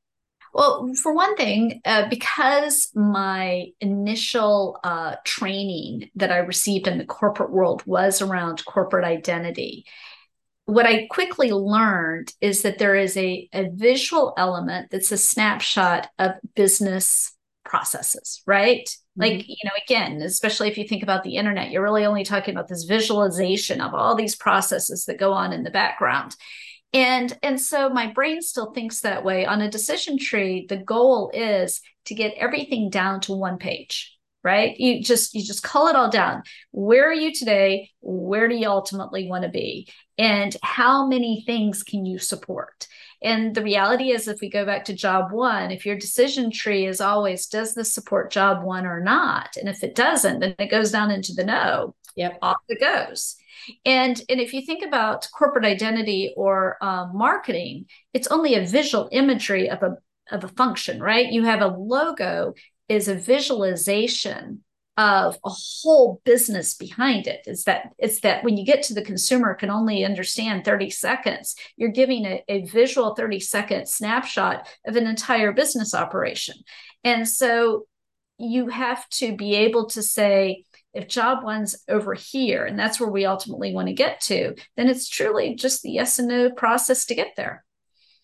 Well, 0.57 0.95
for 0.95 1.13
one 1.13 1.37
thing, 1.37 1.83
uh, 1.85 2.09
because 2.09 2.89
my 2.95 3.67
initial 3.79 4.81
uh, 4.83 5.17
training 5.23 6.09
that 6.15 6.33
I 6.33 6.39
received 6.39 6.89
in 6.89 6.97
the 6.97 7.05
corporate 7.05 7.51
world 7.51 7.83
was 7.85 8.23
around 8.23 8.65
corporate 8.65 9.05
identity, 9.05 9.85
what 10.65 10.87
I 10.87 11.09
quickly 11.09 11.51
learned 11.53 12.33
is 12.41 12.63
that 12.63 12.79
there 12.79 12.95
is 12.95 13.19
a, 13.19 13.51
a 13.53 13.69
visual 13.69 14.33
element 14.39 14.91
that's 14.91 15.13
a 15.13 15.19
snapshot 15.19 16.09
of 16.19 16.33
business 16.55 17.37
processes, 17.63 18.41
right? 18.47 18.87
Mm-hmm. 18.87 19.21
Like, 19.21 19.47
you 19.47 19.57
know, 19.63 19.73
again, 19.85 20.23
especially 20.23 20.69
if 20.69 20.79
you 20.79 20.89
think 20.89 21.03
about 21.03 21.23
the 21.23 21.37
internet, 21.37 21.71
you're 21.71 21.83
really 21.83 22.07
only 22.07 22.25
talking 22.25 22.55
about 22.55 22.69
this 22.69 22.85
visualization 22.85 23.83
of 23.83 23.93
all 23.93 24.15
these 24.15 24.37
processes 24.37 25.05
that 25.05 25.19
go 25.19 25.35
on 25.35 25.53
in 25.53 25.65
the 25.65 25.71
background 25.71 26.35
and 26.93 27.37
and 27.43 27.61
so 27.61 27.89
my 27.89 28.13
brain 28.13 28.41
still 28.43 28.73
thinks 28.73 29.01
that 29.01 29.25
way. 29.25 29.47
On 29.47 29.61
a 29.61 29.71
decision 29.71 30.19
tree 30.19 30.67
the 30.69 30.77
goal 30.77 31.31
is 31.35 31.81
to 32.07 32.15
get 32.15 32.35
everything 32.37 32.91
down 32.91 33.21
to 33.23 33.33
one 33.33 33.59
page 33.59 34.17
right? 34.47 34.79
You 34.79 35.03
just 35.03 35.35
you 35.35 35.43
just 35.43 35.65
call 35.65 35.89
it 35.89 35.97
all 35.97 36.09
down. 36.09 36.45
Where 36.71 37.11
are 37.11 37.13
you 37.13 37.35
today? 37.35 37.91
Where 38.01 38.47
do 38.47 38.55
you 38.55 38.69
ultimately 38.69 39.29
want 39.29 39.43
to 39.43 39.49
be? 39.49 39.89
And 40.19 40.57
how 40.63 41.09
many 41.09 41.43
things 41.45 41.83
can 41.83 42.07
you 42.07 42.21
support? 42.21 42.87
And 43.21 43.57
the 43.57 43.63
reality 43.65 44.13
is 44.13 44.29
if 44.29 44.39
we 44.41 44.49
go 44.49 44.65
back 44.65 44.85
to 44.85 44.95
job 44.95 45.33
one 45.33 45.73
if 45.73 45.85
your 45.85 45.97
decision 45.99 46.53
tree 46.53 46.87
is 46.87 47.01
always 47.01 47.49
does 47.49 47.75
this 47.75 47.93
support 47.93 48.31
job 48.31 48.63
one 48.63 48.87
or 48.87 49.01
not? 49.01 49.57
And 49.57 49.69
if 49.69 49.83
it 49.83 49.97
doesn't 49.97 50.39
then 50.39 50.55
it 50.61 50.71
goes 50.71 50.93
down 50.93 51.11
into 51.11 51.33
the 51.33 51.45
no. 51.45 51.97
Yep. 52.15 52.39
Off 52.41 52.59
it 52.69 52.79
goes 52.79 53.37
And, 53.85 54.21
and 54.29 54.41
if 54.41 54.53
you 54.53 54.63
think 54.63 54.85
about 54.85 55.29
corporate 55.37 55.65
identity 55.65 56.33
or 56.37 56.77
um, 56.83 57.13
marketing, 57.15 57.87
it's 58.13 58.29
only 58.29 58.55
a 58.55 58.67
visual 58.67 59.09
imagery 59.13 59.71
of 59.71 59.83
a, 59.83 59.97
of 60.31 60.45
a 60.45 60.49
function, 60.49 61.01
right? 61.01 61.31
You 61.31 61.45
have 61.45 61.61
a 61.61 61.69
logo 61.69 62.55
is 62.89 63.09
a 63.09 63.15
visualization 63.15 64.63
of 64.97 65.39
a 65.45 65.51
whole 65.51 66.23
business 66.25 66.75
behind 66.75 67.27
it. 67.27 67.43
Is 67.47 67.65
that 67.65 67.91
it's 67.99 68.21
that 68.21 68.43
when 68.45 68.57
you 68.57 68.65
get 68.65 68.83
to 68.85 68.95
the 68.95 69.03
consumer 69.03 69.55
can 69.55 69.69
only 69.69 70.05
understand 70.05 70.65
30 70.65 70.91
seconds. 70.91 71.55
You're 71.77 71.91
giving 71.91 72.25
a, 72.25 72.43
a 72.49 72.65
visual 72.65 73.15
30 73.15 73.41
second 73.41 73.89
snapshot 73.89 74.69
of 74.87 74.97
an 74.97 75.07
entire 75.07 75.53
business 75.53 75.95
operation. 75.95 76.57
And 77.05 77.29
so 77.29 77.87
you 78.39 78.69
have 78.69 79.07
to 79.09 79.37
be 79.37 79.55
able 79.55 79.87
to 79.87 80.03
say 80.03 80.65
if 80.97 81.09
job 81.09 81.45
one's 81.45 81.77
over 81.89 82.15
here 82.15 82.65
and 82.65 82.79
that's 82.79 82.99
where 82.99 83.11
we 83.11 83.27
ultimately 83.27 83.75
want 83.75 83.89
to 83.89 83.95
get 83.95 84.21
to 84.21 84.55
then 84.77 84.89
it's 84.89 85.09
truly 85.09 85.55
just 85.55 85.83
the 85.83 85.91
yes 85.91 86.19
and 86.19 86.29
no 86.29 86.51
process 86.51 87.05
to 87.07 87.15
get 87.15 87.35
there. 87.37 87.65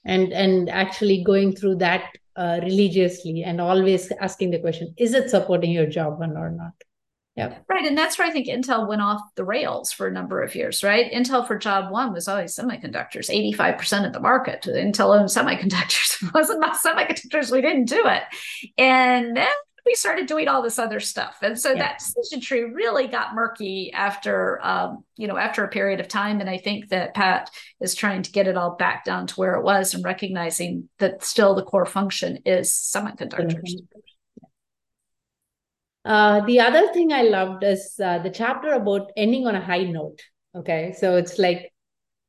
And 0.04 0.32
and 0.32 0.68
actually 0.68 1.22
going 1.22 1.54
through 1.54 1.76
that 1.76 2.10
uh, 2.34 2.60
religiously 2.62 3.44
and 3.44 3.60
always 3.60 4.10
asking 4.20 4.50
the 4.50 4.58
question 4.58 4.94
is 4.96 5.14
it 5.14 5.30
supporting 5.30 5.70
your 5.70 5.86
job 5.86 6.18
one 6.18 6.36
or 6.36 6.50
not? 6.50 6.72
Yeah. 7.36 7.58
Right 7.68 7.86
and 7.86 7.96
that's 7.96 8.18
where 8.18 8.28
i 8.28 8.30
think 8.30 8.46
intel 8.46 8.86
went 8.86 9.00
off 9.00 9.22
the 9.36 9.44
rails 9.44 9.90
for 9.90 10.06
a 10.06 10.12
number 10.12 10.42
of 10.42 10.54
years 10.54 10.82
right? 10.82 11.10
Intel 11.12 11.46
for 11.46 11.56
job 11.56 11.90
one 11.90 12.12
was 12.12 12.28
always 12.28 12.54
semiconductors 12.54 13.30
85% 13.30 14.06
of 14.06 14.12
the 14.12 14.20
market. 14.20 14.62
Intel 14.62 15.18
owned 15.18 15.30
semiconductors. 15.30 16.10
It 16.22 16.34
wasn't 16.34 16.58
about 16.58 16.76
semiconductors 16.76 17.50
we 17.50 17.60
didn't 17.60 17.86
do 17.86 18.02
it. 18.06 18.22
And 18.76 19.36
then 19.36 19.54
we 19.84 19.94
started 19.94 20.26
doing 20.26 20.48
all 20.48 20.62
this 20.62 20.78
other 20.78 21.00
stuff. 21.00 21.38
And 21.42 21.58
so 21.58 21.70
yeah. 21.70 21.78
that 21.78 21.98
decision 21.98 22.40
tree 22.40 22.62
really 22.62 23.08
got 23.08 23.34
murky 23.34 23.92
after 23.92 24.64
um, 24.64 25.04
you 25.16 25.26
know 25.26 25.36
after 25.36 25.64
a 25.64 25.68
period 25.68 26.00
of 26.00 26.08
time. 26.08 26.40
And 26.40 26.48
i 26.48 26.58
think 26.58 26.88
that 26.88 27.14
pat 27.14 27.50
is 27.80 27.94
trying 27.94 28.22
to 28.22 28.32
get 28.32 28.46
it 28.46 28.56
all 28.56 28.76
back 28.76 29.04
down 29.04 29.26
to 29.28 29.34
where 29.34 29.54
it 29.54 29.64
was 29.64 29.94
and 29.94 30.04
recognizing 30.04 30.88
that 30.98 31.24
still 31.24 31.54
the 31.54 31.64
core 31.64 31.86
function 31.86 32.38
is 32.44 32.70
semiconductors. 32.70 33.74
Uh, 36.04 36.40
the 36.46 36.60
other 36.60 36.92
thing 36.92 37.12
i 37.12 37.22
loved 37.22 37.62
is 37.62 37.94
uh, 38.02 38.18
the 38.18 38.30
chapter 38.30 38.72
about 38.72 39.10
ending 39.16 39.46
on 39.46 39.54
a 39.54 39.60
high 39.60 39.84
note. 39.84 40.20
Okay. 40.54 40.94
So 40.98 41.16
it's 41.16 41.38
like 41.38 41.72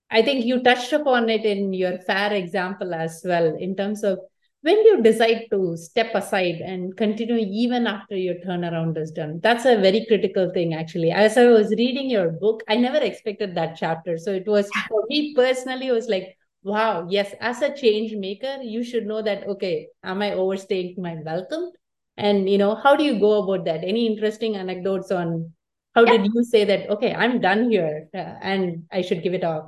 i 0.09 0.21
think 0.21 0.45
you 0.45 0.61
touched 0.63 0.93
upon 0.93 1.29
it 1.29 1.45
in 1.45 1.73
your 1.73 1.99
FARE 1.99 2.33
example 2.33 2.93
as 2.93 3.21
well 3.23 3.55
in 3.55 3.75
terms 3.75 4.03
of 4.03 4.19
when 4.63 4.81
do 4.81 4.89
you 4.89 5.01
decide 5.03 5.45
to 5.51 5.75
step 5.77 6.15
aside 6.15 6.61
and 6.65 6.95
continue 6.97 7.35
even 7.35 7.85
after 7.85 8.15
your 8.15 8.35
turnaround 8.45 8.97
is 8.97 9.11
done 9.11 9.39
that's 9.43 9.65
a 9.65 9.77
very 9.77 10.05
critical 10.07 10.51
thing 10.53 10.73
actually. 10.73 11.11
As 11.11 11.37
i 11.37 11.45
was 11.45 11.69
reading 11.71 12.09
your 12.09 12.29
book 12.29 12.63
i 12.69 12.75
never 12.75 12.97
expected 12.97 13.55
that 13.55 13.75
chapter. 13.77 14.17
So 14.17 14.31
it 14.33 14.47
was 14.47 14.69
for 14.87 15.03
me 15.09 15.33
personally 15.35 15.87
it 15.87 15.91
was 15.91 16.07
like 16.07 16.37
wow 16.63 17.05
yes 17.09 17.33
as 17.41 17.61
a 17.61 17.75
change 17.75 18.13
maker 18.15 18.59
you 18.61 18.83
should 18.83 19.05
know 19.05 19.21
that 19.21 19.45
okay 19.47 19.87
am 20.03 20.21
i 20.21 20.33
overstaying 20.33 20.95
my 20.97 21.15
welcome? 21.23 21.71
And 22.15 22.49
you 22.49 22.57
know 22.57 22.75
how 22.75 22.95
do 22.95 23.03
you 23.03 23.19
go 23.19 23.43
about 23.43 23.65
that? 23.65 23.83
Any 23.83 24.07
interesting 24.07 24.55
anecdotes 24.55 25.11
on 25.11 25.51
how 25.95 26.05
yeah. 26.05 26.17
did 26.17 26.33
you 26.33 26.43
say 26.43 26.63
that 26.65 26.89
okay 26.89 27.13
i'm 27.13 27.39
done 27.39 27.69
here 27.69 28.07
uh, 28.15 28.35
and 28.41 28.83
i 28.91 29.01
should 29.01 29.21
give 29.23 29.33
it 29.33 29.43
off 29.43 29.65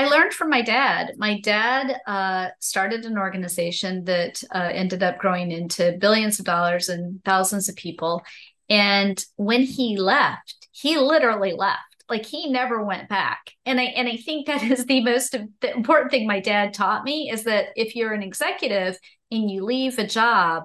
I 0.00 0.06
learned 0.06 0.32
from 0.32 0.48
my 0.48 0.62
dad. 0.62 1.12
My 1.18 1.40
dad 1.40 2.00
uh, 2.06 2.48
started 2.58 3.04
an 3.04 3.18
organization 3.18 4.04
that 4.04 4.42
uh, 4.50 4.70
ended 4.72 5.02
up 5.02 5.18
growing 5.18 5.50
into 5.50 5.98
billions 6.00 6.38
of 6.38 6.46
dollars 6.46 6.88
and 6.88 7.22
thousands 7.22 7.68
of 7.68 7.76
people. 7.76 8.22
And 8.70 9.22
when 9.36 9.62
he 9.62 9.98
left, 9.98 10.68
he 10.72 10.96
literally 10.96 11.52
left. 11.52 11.80
Like 12.08 12.24
he 12.24 12.50
never 12.50 12.82
went 12.82 13.10
back. 13.10 13.50
And 13.66 13.78
I 13.78 13.84
and 13.84 14.08
I 14.08 14.16
think 14.16 14.46
that 14.46 14.62
is 14.62 14.86
the 14.86 15.04
most 15.04 15.36
the 15.60 15.76
important 15.76 16.10
thing 16.10 16.26
my 16.26 16.40
dad 16.40 16.72
taught 16.72 17.04
me 17.04 17.30
is 17.30 17.44
that 17.44 17.66
if 17.76 17.94
you're 17.94 18.14
an 18.14 18.22
executive 18.22 18.98
and 19.30 19.50
you 19.50 19.64
leave 19.64 19.98
a 19.98 20.06
job, 20.06 20.64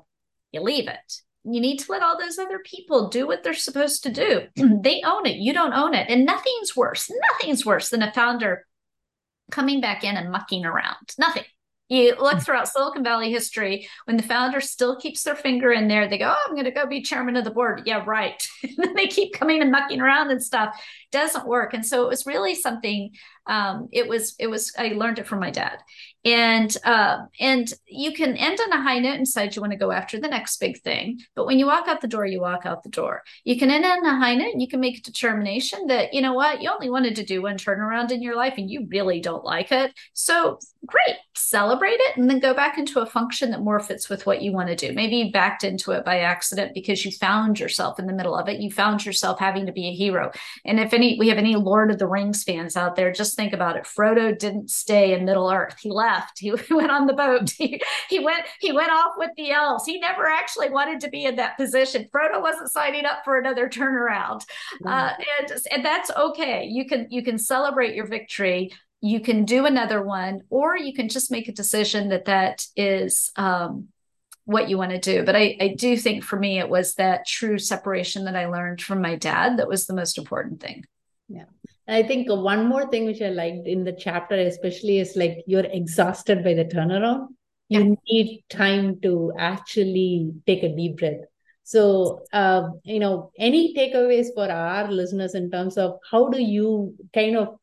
you 0.53 0.61
leave 0.61 0.87
it 0.87 1.21
you 1.47 1.61
need 1.61 1.77
to 1.77 1.91
let 1.91 2.01
all 2.01 2.17
those 2.17 2.39
other 2.39 2.57
people 2.65 3.07
do 3.07 3.27
what 3.27 3.43
they're 3.43 3.53
supposed 3.53 4.01
to 4.01 4.09
do. 4.09 4.47
they 4.81 5.03
own 5.05 5.27
it. 5.27 5.37
You 5.37 5.53
don't 5.53 5.73
own 5.73 5.93
it. 5.93 6.09
And 6.09 6.25
nothing's 6.25 6.75
worse. 6.75 7.11
Nothing's 7.33 7.63
worse 7.63 7.89
than 7.89 8.01
a 8.01 8.11
founder 8.11 8.65
coming 9.51 9.81
back 9.81 10.03
in 10.03 10.17
and 10.17 10.31
mucking 10.31 10.65
around. 10.65 11.13
Nothing. 11.17 11.43
You 11.87 12.15
look 12.19 12.33
hmm. 12.33 12.39
throughout 12.39 12.67
Silicon 12.67 13.03
Valley 13.03 13.31
history, 13.31 13.87
when 14.05 14.17
the 14.17 14.23
founder 14.23 14.59
still 14.59 14.99
keeps 14.99 15.21
their 15.21 15.35
finger 15.35 15.71
in 15.71 15.87
there, 15.87 16.07
they 16.07 16.17
go, 16.17 16.33
Oh, 16.35 16.43
I'm 16.47 16.53
going 16.53 16.65
to 16.65 16.71
go 16.71 16.87
be 16.87 17.01
chairman 17.01 17.35
of 17.35 17.43
the 17.43 17.51
board. 17.51 17.83
Yeah, 17.85 18.03
right. 18.05 18.41
and 18.63 18.75
then 18.77 18.95
they 18.95 19.07
keep 19.07 19.33
coming 19.33 19.61
and 19.61 19.71
mucking 19.71 20.01
around 20.01 20.31
and 20.31 20.43
stuff. 20.43 20.75
Doesn't 21.11 21.47
work. 21.47 21.73
And 21.75 21.85
so 21.85 22.03
it 22.03 22.09
was 22.09 22.25
really 22.25 22.55
something 22.55 23.11
um, 23.47 23.89
it 23.91 24.07
was 24.07 24.35
it 24.39 24.47
was 24.47 24.73
I 24.77 24.89
learned 24.89 25.19
it 25.19 25.27
from 25.27 25.39
my 25.39 25.51
dad, 25.51 25.77
and 26.25 26.75
uh, 26.83 27.19
and 27.39 27.71
you 27.87 28.11
can 28.11 28.35
end 28.35 28.59
on 28.59 28.73
a 28.73 28.81
high 28.81 28.97
note 28.97 29.13
and 29.13 29.25
decide 29.25 29.55
you 29.55 29.61
want 29.61 29.73
to 29.73 29.77
go 29.77 29.91
after 29.91 30.19
the 30.19 30.27
next 30.27 30.59
big 30.59 30.81
thing. 30.81 31.21
But 31.35 31.45
when 31.45 31.59
you 31.59 31.67
walk 31.67 31.87
out 31.87 32.01
the 32.01 32.07
door, 32.07 32.25
you 32.25 32.41
walk 32.41 32.65
out 32.65 32.81
the 32.81 32.89
door. 32.89 33.21
You 33.43 33.59
can 33.59 33.69
end 33.69 33.85
on 33.85 34.03
a 34.03 34.17
high 34.17 34.33
note, 34.33 34.53
and 34.53 34.61
you 34.61 34.67
can 34.67 34.79
make 34.79 34.97
a 34.97 35.03
determination 35.03 35.85
that 35.87 36.15
you 36.15 36.21
know 36.21 36.33
what 36.33 36.63
you 36.63 36.71
only 36.71 36.89
wanted 36.89 37.15
to 37.17 37.25
do 37.25 37.43
one 37.43 37.57
turnaround 37.57 38.11
in 38.11 38.23
your 38.23 38.35
life, 38.35 38.55
and 38.57 38.69
you 38.69 38.87
really 38.89 39.21
don't 39.21 39.45
like 39.45 39.71
it. 39.71 39.93
So 40.13 40.57
great, 40.87 41.17
celebrate 41.35 41.99
it, 41.99 42.17
and 42.17 42.27
then 42.27 42.39
go 42.39 42.55
back 42.55 42.79
into 42.79 43.01
a 43.01 43.05
function 43.05 43.51
that 43.51 43.61
more 43.61 43.79
fits 43.79 44.09
with 44.09 44.25
what 44.25 44.41
you 44.41 44.51
want 44.51 44.69
to 44.69 44.75
do. 44.75 44.93
Maybe 44.93 45.17
you 45.17 45.31
backed 45.31 45.63
into 45.63 45.91
it 45.91 46.03
by 46.03 46.19
accident 46.19 46.73
because 46.73 47.05
you 47.05 47.11
found 47.11 47.59
yourself 47.59 47.99
in 47.99 48.07
the 48.07 48.13
middle 48.13 48.35
of 48.35 48.49
it. 48.49 48.59
You 48.59 48.71
found 48.71 49.05
yourself 49.05 49.39
having 49.39 49.67
to 49.67 49.71
be 49.71 49.89
a 49.89 49.93
hero. 49.93 50.31
And 50.63 50.79
if 50.79 50.91
any 50.91 51.17
we 51.19 51.27
have 51.27 51.37
any 51.37 51.55
Lord 51.55 51.91
of 51.91 51.99
the 51.99 52.07
Rings 52.07 52.43
fans 52.43 52.75
out 52.75 52.95
there, 52.95 53.11
just 53.11 53.35
think 53.35 53.53
about 53.53 53.77
it. 53.77 53.83
Frodo 53.83 54.35
didn't 54.37 54.71
stay 54.71 55.13
in 55.13 55.25
Middle 55.25 55.51
Earth. 55.51 55.75
He 55.79 55.91
left. 55.91 56.14
He 56.37 56.51
went 56.51 56.91
on 56.91 57.07
the 57.07 57.13
boat. 57.13 57.51
He, 57.57 57.81
he 58.09 58.19
went 58.19 58.45
he 58.59 58.71
went 58.71 58.91
off 58.91 59.13
with 59.17 59.31
the 59.37 59.51
elves. 59.51 59.85
He 59.85 59.99
never 59.99 60.27
actually 60.27 60.69
wanted 60.69 60.99
to 61.01 61.09
be 61.09 61.25
in 61.25 61.35
that 61.37 61.57
position. 61.57 62.09
Frodo 62.13 62.41
wasn't 62.41 62.71
signing 62.71 63.05
up 63.05 63.23
for 63.23 63.37
another 63.37 63.69
turnaround. 63.69 64.41
Mm-hmm. 64.83 64.87
Uh, 64.87 65.11
and 65.39 65.51
and 65.71 65.85
that's 65.85 66.11
okay. 66.11 66.65
You 66.65 66.85
can 66.85 67.07
you 67.09 67.23
can 67.23 67.37
celebrate 67.37 67.95
your 67.95 68.07
victory. 68.07 68.71
You 69.01 69.19
can 69.19 69.45
do 69.45 69.65
another 69.65 70.01
one, 70.01 70.41
or 70.49 70.77
you 70.77 70.93
can 70.93 71.09
just 71.09 71.31
make 71.31 71.47
a 71.47 71.53
decision 71.53 72.09
that 72.09 72.25
that 72.25 72.65
is 72.75 73.31
um, 73.35 73.89
what 74.45 74.69
you 74.69 74.77
want 74.77 74.91
to 74.91 74.99
do. 74.99 75.23
But 75.23 75.35
I, 75.35 75.57
I 75.59 75.67
do 75.77 75.97
think 75.97 76.23
for 76.23 76.39
me, 76.39 76.59
it 76.59 76.69
was 76.69 76.95
that 76.95 77.27
true 77.27 77.59
separation 77.59 78.25
that 78.25 78.35
I 78.35 78.47
learned 78.47 78.81
from 78.81 79.01
my 79.01 79.15
dad 79.15 79.57
that 79.57 79.67
was 79.67 79.85
the 79.85 79.93
most 79.93 80.17
important 80.17 80.61
thing. 80.61 80.85
Yeah. 81.27 81.45
I 81.87 82.03
think 82.03 82.29
one 82.29 82.67
more 82.67 82.89
thing 82.89 83.05
which 83.05 83.21
I 83.21 83.29
liked 83.29 83.67
in 83.67 83.83
the 83.83 83.93
chapter, 83.93 84.35
especially, 84.35 84.99
is 84.99 85.15
like 85.15 85.43
you're 85.45 85.65
exhausted 85.65 86.43
by 86.43 86.53
the 86.53 86.65
turnaround. 86.65 87.27
You 87.69 87.97
need 88.07 88.43
time 88.49 88.99
to 89.01 89.33
actually 89.37 90.31
take 90.45 90.63
a 90.63 90.75
deep 90.75 90.97
breath. 90.97 91.21
So, 91.63 92.21
uh, 92.31 92.69
you 92.83 92.99
know, 92.99 93.31
any 93.39 93.73
takeaways 93.73 94.27
for 94.35 94.51
our 94.51 94.91
listeners 94.91 95.33
in 95.33 95.49
terms 95.49 95.77
of 95.77 95.97
how 96.11 96.29
do 96.29 96.39
you 96.39 96.95
kind 97.11 97.35
of 97.37 97.55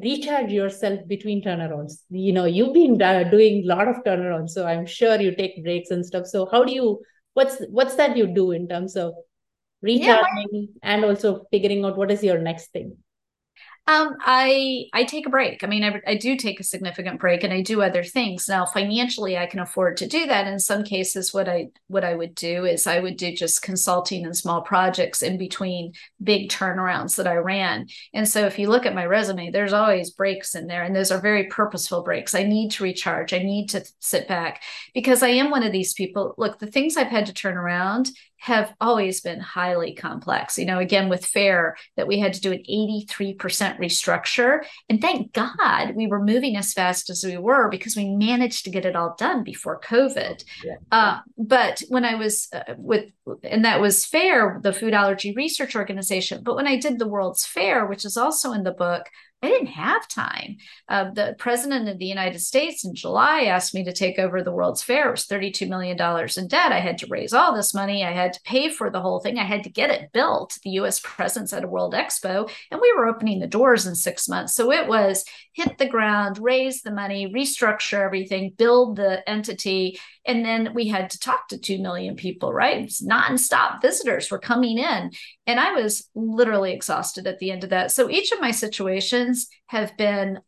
recharge 0.00 0.52
yourself 0.52 1.00
between 1.08 1.42
turnarounds? 1.42 1.94
You 2.10 2.32
know, 2.32 2.44
you've 2.44 2.72
been 2.72 3.02
uh, 3.02 3.24
doing 3.24 3.64
a 3.64 3.66
lot 3.66 3.88
of 3.88 4.04
turnarounds, 4.04 4.50
so 4.50 4.66
I'm 4.66 4.86
sure 4.86 5.20
you 5.20 5.34
take 5.34 5.64
breaks 5.64 5.90
and 5.90 6.06
stuff. 6.06 6.26
So, 6.26 6.48
how 6.50 6.62
do 6.62 6.72
you? 6.72 7.00
What's 7.34 7.56
what's 7.70 7.96
that 7.96 8.16
you 8.16 8.28
do 8.28 8.52
in 8.52 8.68
terms 8.68 8.94
of 8.94 9.14
recharging 9.82 10.48
yeah, 10.52 10.66
and 10.82 11.04
also 11.04 11.44
figuring 11.50 11.84
out 11.84 11.96
what 11.96 12.12
is 12.12 12.22
your 12.22 12.38
next 12.38 12.72
thing? 12.72 12.96
Um, 13.86 14.16
I 14.20 14.84
I 14.92 15.02
take 15.02 15.26
a 15.26 15.30
break. 15.30 15.64
I 15.64 15.66
mean, 15.66 15.82
I, 15.82 16.00
I 16.06 16.14
do 16.14 16.36
take 16.36 16.60
a 16.60 16.64
significant 16.64 17.18
break, 17.18 17.42
and 17.42 17.52
I 17.52 17.60
do 17.60 17.82
other 17.82 18.04
things. 18.04 18.48
Now, 18.48 18.64
financially, 18.64 19.36
I 19.36 19.46
can 19.46 19.58
afford 19.58 19.96
to 19.96 20.06
do 20.06 20.26
that. 20.26 20.46
In 20.46 20.60
some 20.60 20.84
cases, 20.84 21.34
what 21.34 21.48
I 21.48 21.70
what 21.88 22.04
I 22.04 22.14
would 22.14 22.36
do 22.36 22.66
is 22.66 22.86
I 22.86 23.00
would 23.00 23.16
do 23.16 23.34
just 23.34 23.62
consulting 23.62 24.24
and 24.24 24.36
small 24.36 24.62
projects 24.62 25.22
in 25.22 25.38
between 25.38 25.94
big 26.22 26.50
turnarounds 26.50 27.16
that 27.16 27.26
I 27.26 27.36
ran. 27.36 27.88
And 28.14 28.28
so, 28.28 28.46
if 28.46 28.60
you 28.60 28.68
look 28.68 28.86
at 28.86 28.94
my 28.94 29.06
resume, 29.06 29.50
there's 29.50 29.72
always 29.72 30.10
breaks 30.10 30.54
in 30.54 30.68
there, 30.68 30.84
and 30.84 30.94
those 30.94 31.10
are 31.10 31.20
very 31.20 31.44
purposeful 31.48 32.02
breaks. 32.04 32.32
I 32.32 32.44
need 32.44 32.70
to 32.72 32.84
recharge. 32.84 33.32
I 33.32 33.38
need 33.38 33.70
to 33.70 33.84
sit 33.98 34.28
back 34.28 34.62
because 34.94 35.24
I 35.24 35.30
am 35.30 35.50
one 35.50 35.64
of 35.64 35.72
these 35.72 35.94
people. 35.94 36.34
Look, 36.38 36.60
the 36.60 36.68
things 36.68 36.96
I've 36.96 37.08
had 37.08 37.26
to 37.26 37.34
turn 37.34 37.56
around 37.56 38.10
have 38.40 38.74
always 38.80 39.20
been 39.20 39.38
highly 39.38 39.94
complex. 39.94 40.58
You 40.58 40.64
know, 40.64 40.78
again, 40.78 41.10
with 41.10 41.26
FARE, 41.26 41.76
that 41.96 42.06
we 42.06 42.18
had 42.18 42.32
to 42.32 42.40
do 42.40 42.52
an 42.52 42.62
83% 42.68 43.78
restructure. 43.78 44.64
And 44.88 45.00
thank 45.00 45.32
God 45.32 45.94
we 45.94 46.06
were 46.06 46.24
moving 46.24 46.56
as 46.56 46.72
fast 46.72 47.10
as 47.10 47.22
we 47.22 47.36
were 47.36 47.68
because 47.68 47.96
we 47.96 48.08
managed 48.08 48.64
to 48.64 48.70
get 48.70 48.86
it 48.86 48.96
all 48.96 49.14
done 49.18 49.44
before 49.44 49.78
COVID. 49.80 50.42
Yeah. 50.64 50.76
Uh, 50.90 51.18
but 51.36 51.82
when 51.88 52.06
I 52.06 52.14
was 52.14 52.48
uh, 52.52 52.74
with, 52.78 53.10
and 53.44 53.66
that 53.66 53.80
was 53.80 54.06
FARE, 54.06 54.58
the 54.62 54.72
Food 54.72 54.94
Allergy 54.94 55.34
Research 55.34 55.76
Organization. 55.76 56.42
But 56.42 56.56
when 56.56 56.66
I 56.66 56.76
did 56.76 56.98
the 56.98 57.08
World's 57.08 57.44
Fair, 57.44 57.84
which 57.84 58.06
is 58.06 58.16
also 58.16 58.52
in 58.52 58.62
the 58.62 58.72
book, 58.72 59.06
I 59.42 59.48
didn't 59.48 59.68
have 59.68 60.06
time. 60.06 60.58
Uh, 60.86 61.10
the 61.12 61.34
president 61.38 61.88
of 61.88 61.98
the 61.98 62.04
United 62.04 62.40
States 62.40 62.84
in 62.84 62.94
July 62.94 63.44
asked 63.44 63.74
me 63.74 63.82
to 63.84 63.92
take 63.92 64.18
over 64.18 64.42
the 64.42 64.52
World's 64.52 64.82
Fair. 64.82 65.08
It 65.08 65.12
was 65.12 65.26
$32 65.26 65.66
million 65.66 65.98
in 66.36 66.48
debt. 66.48 66.72
I 66.72 66.80
had 66.80 66.98
to 66.98 67.06
raise 67.06 67.32
all 67.32 67.54
this 67.54 67.72
money. 67.72 68.04
I 68.04 68.12
had 68.12 68.34
to 68.34 68.42
pay 68.42 68.68
for 68.68 68.90
the 68.90 69.00
whole 69.00 69.18
thing. 69.18 69.38
I 69.38 69.44
had 69.44 69.64
to 69.64 69.70
get 69.70 69.88
it 69.88 70.12
built, 70.12 70.58
the 70.62 70.70
US 70.70 71.00
presence 71.02 71.54
at 71.54 71.64
a 71.64 71.68
World 71.68 71.94
Expo. 71.94 72.50
And 72.70 72.80
we 72.82 72.92
were 72.94 73.06
opening 73.06 73.40
the 73.40 73.46
doors 73.46 73.86
in 73.86 73.94
six 73.94 74.28
months. 74.28 74.54
So 74.54 74.70
it 74.72 74.86
was 74.86 75.24
hit 75.52 75.78
the 75.78 75.88
ground, 75.88 76.38
raise 76.38 76.82
the 76.82 76.90
money, 76.90 77.32
restructure 77.32 78.04
everything, 78.04 78.52
build 78.58 78.96
the 78.96 79.26
entity. 79.28 79.98
And 80.26 80.44
then 80.44 80.74
we 80.74 80.88
had 80.88 81.10
to 81.10 81.18
talk 81.18 81.48
to 81.48 81.58
2 81.58 81.78
million 81.78 82.14
people, 82.14 82.52
right? 82.52 82.84
It's 82.84 83.02
nonstop 83.02 83.80
visitors 83.80 84.30
were 84.30 84.38
coming 84.38 84.78
in. 84.78 85.10
And 85.46 85.58
I 85.60 85.72
was 85.72 86.08
literally 86.14 86.72
exhausted 86.72 87.26
at 87.26 87.38
the 87.38 87.50
end 87.50 87.64
of 87.64 87.70
that. 87.70 87.90
So 87.90 88.10
each 88.10 88.30
of 88.32 88.40
my 88.40 88.50
situations 88.50 89.48
have 89.66 89.96
been 89.96 90.40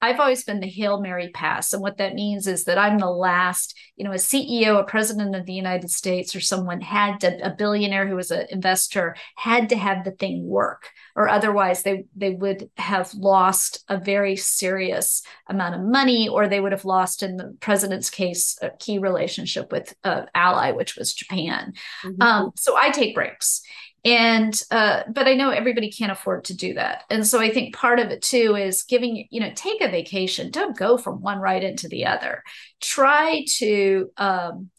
I've 0.00 0.20
always 0.20 0.44
been 0.44 0.60
the 0.60 0.68
Hail 0.68 1.00
Mary 1.00 1.30
pass. 1.30 1.72
And 1.72 1.82
what 1.82 1.96
that 1.98 2.14
means 2.14 2.46
is 2.46 2.64
that 2.64 2.78
I'm 2.78 2.98
the 2.98 3.10
last, 3.10 3.76
you 3.96 4.04
know, 4.04 4.12
a 4.12 4.16
CEO, 4.16 4.78
a 4.78 4.84
president 4.84 5.34
of 5.34 5.44
the 5.44 5.52
United 5.52 5.90
States, 5.90 6.36
or 6.36 6.40
someone 6.40 6.80
had 6.80 7.20
to, 7.20 7.44
a 7.44 7.50
billionaire 7.50 8.06
who 8.06 8.14
was 8.14 8.30
an 8.30 8.46
investor 8.50 9.16
had 9.34 9.68
to 9.70 9.76
have 9.76 10.04
the 10.04 10.12
thing 10.12 10.46
work, 10.46 10.90
or 11.16 11.28
otherwise 11.28 11.82
they 11.82 12.04
they 12.14 12.30
would 12.30 12.70
have 12.76 13.12
lost 13.14 13.84
a 13.88 13.98
very 13.98 14.36
serious 14.36 15.22
amount 15.48 15.74
of 15.74 15.80
money, 15.80 16.28
or 16.28 16.46
they 16.46 16.60
would 16.60 16.72
have 16.72 16.84
lost, 16.84 17.22
in 17.22 17.36
the 17.36 17.56
president's 17.60 18.10
case, 18.10 18.56
a 18.62 18.70
key 18.70 18.98
relationship 18.98 19.72
with 19.72 19.94
an 20.04 20.26
ally, 20.34 20.70
which 20.70 20.96
was 20.96 21.12
Japan. 21.12 21.72
Mm-hmm. 22.04 22.22
Um, 22.22 22.52
so 22.56 22.76
I 22.76 22.90
take 22.90 23.14
breaks 23.14 23.62
and 24.08 24.62
uh, 24.70 25.02
but 25.08 25.28
i 25.28 25.34
know 25.34 25.50
everybody 25.50 25.90
can't 25.90 26.12
afford 26.12 26.44
to 26.44 26.56
do 26.56 26.74
that. 26.74 27.04
And 27.10 27.26
so 27.26 27.40
i 27.40 27.50
think 27.50 27.74
part 27.74 28.00
of 28.00 28.08
it 28.08 28.22
too 28.22 28.56
is 28.56 28.82
giving 28.84 29.26
you 29.30 29.40
know 29.40 29.52
take 29.54 29.80
a 29.80 29.88
vacation. 29.88 30.50
Don't 30.50 30.76
go 30.76 30.96
from 30.96 31.20
one 31.20 31.38
right 31.38 31.62
into 31.62 31.88
the 31.88 32.06
other. 32.06 32.42
Try 32.80 33.44
to 33.58 34.10
um, 34.16 34.70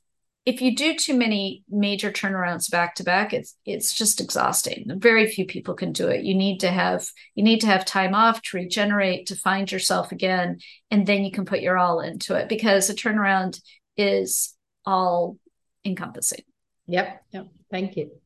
if 0.46 0.62
you 0.62 0.76
do 0.76 0.96
too 0.96 1.13
many 1.13 1.63
major 1.70 2.12
turnarounds 2.12 2.72
back 2.72 2.96
to 2.96 3.04
back 3.04 3.34
it's 3.34 3.56
it's 3.65 3.94
just 3.96 4.20
exhausting. 4.20 4.86
Very 4.98 5.30
few 5.30 5.46
people 5.46 5.76
can 5.76 5.92
do 5.92 6.08
it. 6.08 6.24
You 6.24 6.34
need 6.34 6.62
to 6.62 6.72
have 6.72 7.06
you 7.36 7.44
need 7.44 7.62
to 7.62 7.68
have 7.68 7.86
time 7.86 8.15
off 8.15 8.42
to 8.42 8.58
regenerate 8.58 9.28
to 9.28 9.36
find 9.36 9.72
yourself 9.72 10.12
again 10.12 10.60
and 10.89 11.06
then 11.06 11.24
you 11.24 11.32
can 11.32 11.46
put 11.46 11.62
your 11.62 11.78
all 11.78 12.00
into 12.00 12.36
it 12.36 12.50
because 12.50 12.89
a 12.89 12.96
turnaround 12.96 13.62
is 13.96 14.56
all 14.86 15.38
encompassing. 15.86 16.44
Yep 16.88 17.22
yep. 17.32 17.48
Thank 17.72 17.96
you 17.98 18.18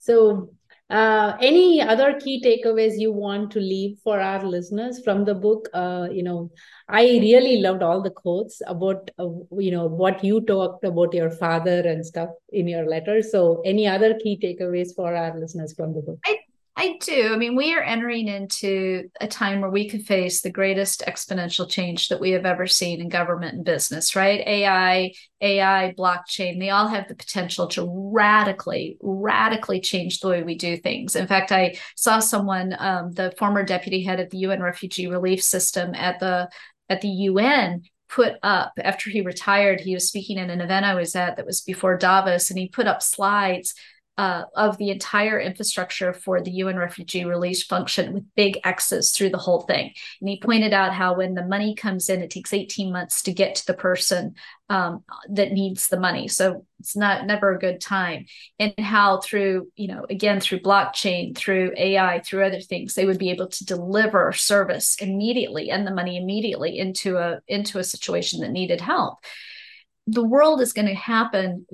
so, 0.00 0.50
uh, 0.88 1.36
any 1.40 1.80
other 1.80 2.18
key 2.18 2.42
takeaways 2.42 2.98
you 2.98 3.12
want 3.12 3.52
to 3.52 3.60
leave 3.60 3.98
for 4.02 4.18
our 4.18 4.44
listeners 4.44 5.00
from 5.04 5.24
the 5.24 5.34
book? 5.34 5.68
Uh, 5.72 6.08
you 6.10 6.24
know, 6.24 6.50
I 6.88 7.02
really 7.02 7.60
loved 7.60 7.84
all 7.84 8.02
the 8.02 8.10
quotes 8.10 8.60
about, 8.66 9.08
uh, 9.20 9.28
you 9.56 9.70
know, 9.70 9.86
what 9.86 10.24
you 10.24 10.40
talked 10.40 10.84
about 10.84 11.14
your 11.14 11.30
father 11.30 11.80
and 11.86 12.04
stuff 12.04 12.30
in 12.52 12.66
your 12.66 12.88
letter. 12.88 13.22
So, 13.22 13.62
any 13.64 13.86
other 13.86 14.14
key 14.18 14.36
takeaways 14.42 14.88
for 14.96 15.14
our 15.14 15.38
listeners 15.38 15.74
from 15.74 15.94
the 15.94 16.00
book? 16.00 16.18
I 16.26 16.39
I 16.80 16.96
do. 16.98 17.34
I 17.34 17.36
mean, 17.36 17.56
we 17.56 17.74
are 17.74 17.82
entering 17.82 18.26
into 18.26 19.10
a 19.20 19.28
time 19.28 19.60
where 19.60 19.68
we 19.68 19.86
could 19.86 20.06
face 20.06 20.40
the 20.40 20.50
greatest 20.50 21.02
exponential 21.06 21.68
change 21.68 22.08
that 22.08 22.20
we 22.20 22.30
have 22.30 22.46
ever 22.46 22.66
seen 22.66 23.02
in 23.02 23.10
government 23.10 23.54
and 23.54 23.66
business, 23.66 24.16
right? 24.16 24.40
AI, 24.46 25.12
AI, 25.42 25.94
blockchain, 25.98 26.58
they 26.58 26.70
all 26.70 26.88
have 26.88 27.06
the 27.06 27.14
potential 27.14 27.66
to 27.68 27.86
radically, 27.86 28.96
radically 29.02 29.82
change 29.82 30.20
the 30.20 30.28
way 30.28 30.42
we 30.42 30.54
do 30.54 30.78
things. 30.78 31.16
In 31.16 31.26
fact, 31.26 31.52
I 31.52 31.76
saw 31.96 32.18
someone, 32.18 32.74
um, 32.78 33.12
the 33.12 33.34
former 33.36 33.62
deputy 33.62 34.02
head 34.02 34.18
of 34.18 34.30
the 34.30 34.38
UN 34.38 34.62
refugee 34.62 35.06
relief 35.06 35.42
system 35.42 35.94
at 35.94 36.18
the 36.18 36.48
at 36.88 37.02
the 37.02 37.08
UN 37.08 37.82
put 38.08 38.36
up 38.42 38.72
after 38.82 39.10
he 39.10 39.20
retired 39.20 39.80
he 39.80 39.94
was 39.94 40.08
speaking 40.08 40.36
at 40.36 40.50
an 40.50 40.60
event 40.60 40.84
i 40.84 40.94
was 40.94 41.14
at 41.14 41.36
that 41.36 41.46
was 41.46 41.60
before 41.60 41.96
davos 41.96 42.50
and 42.50 42.58
he 42.58 42.66
put 42.66 42.88
up 42.88 43.00
slides 43.00 43.72
uh, 44.20 44.44
of 44.54 44.76
the 44.76 44.90
entire 44.90 45.40
infrastructure 45.40 46.12
for 46.12 46.42
the 46.42 46.50
UN 46.50 46.76
refugee 46.76 47.24
release 47.24 47.62
function 47.62 48.12
with 48.12 48.34
big 48.36 48.60
X's 48.64 49.12
through 49.12 49.30
the 49.30 49.38
whole 49.38 49.62
thing. 49.62 49.94
And 50.20 50.28
he 50.28 50.38
pointed 50.38 50.74
out 50.74 50.92
how 50.92 51.14
when 51.14 51.32
the 51.32 51.46
money 51.46 51.74
comes 51.74 52.10
in, 52.10 52.20
it 52.20 52.28
takes 52.28 52.52
18 52.52 52.92
months 52.92 53.22
to 53.22 53.32
get 53.32 53.54
to 53.54 53.66
the 53.66 53.72
person 53.72 54.34
um, 54.68 55.04
that 55.30 55.52
needs 55.52 55.88
the 55.88 55.98
money. 55.98 56.28
So 56.28 56.66
it's 56.80 56.94
not 56.94 57.24
never 57.24 57.54
a 57.54 57.58
good 57.58 57.80
time. 57.80 58.26
And 58.58 58.78
how 58.78 59.22
through, 59.22 59.68
you 59.74 59.88
know, 59.88 60.04
again, 60.10 60.38
through 60.38 60.60
blockchain, 60.60 61.34
through 61.34 61.72
AI, 61.78 62.20
through 62.20 62.44
other 62.44 62.60
things, 62.60 62.94
they 62.94 63.06
would 63.06 63.18
be 63.18 63.30
able 63.30 63.48
to 63.48 63.64
deliver 63.64 64.32
service 64.32 64.96
immediately 65.00 65.70
and 65.70 65.86
the 65.86 65.94
money 65.94 66.18
immediately 66.18 66.78
into 66.78 67.16
a 67.16 67.40
into 67.48 67.78
a 67.78 67.84
situation 67.84 68.42
that 68.42 68.50
needed 68.50 68.82
help 68.82 69.20
the 70.06 70.24
world 70.24 70.60
is 70.60 70.72
going 70.72 70.88
to 70.88 70.94
happen 70.94 71.66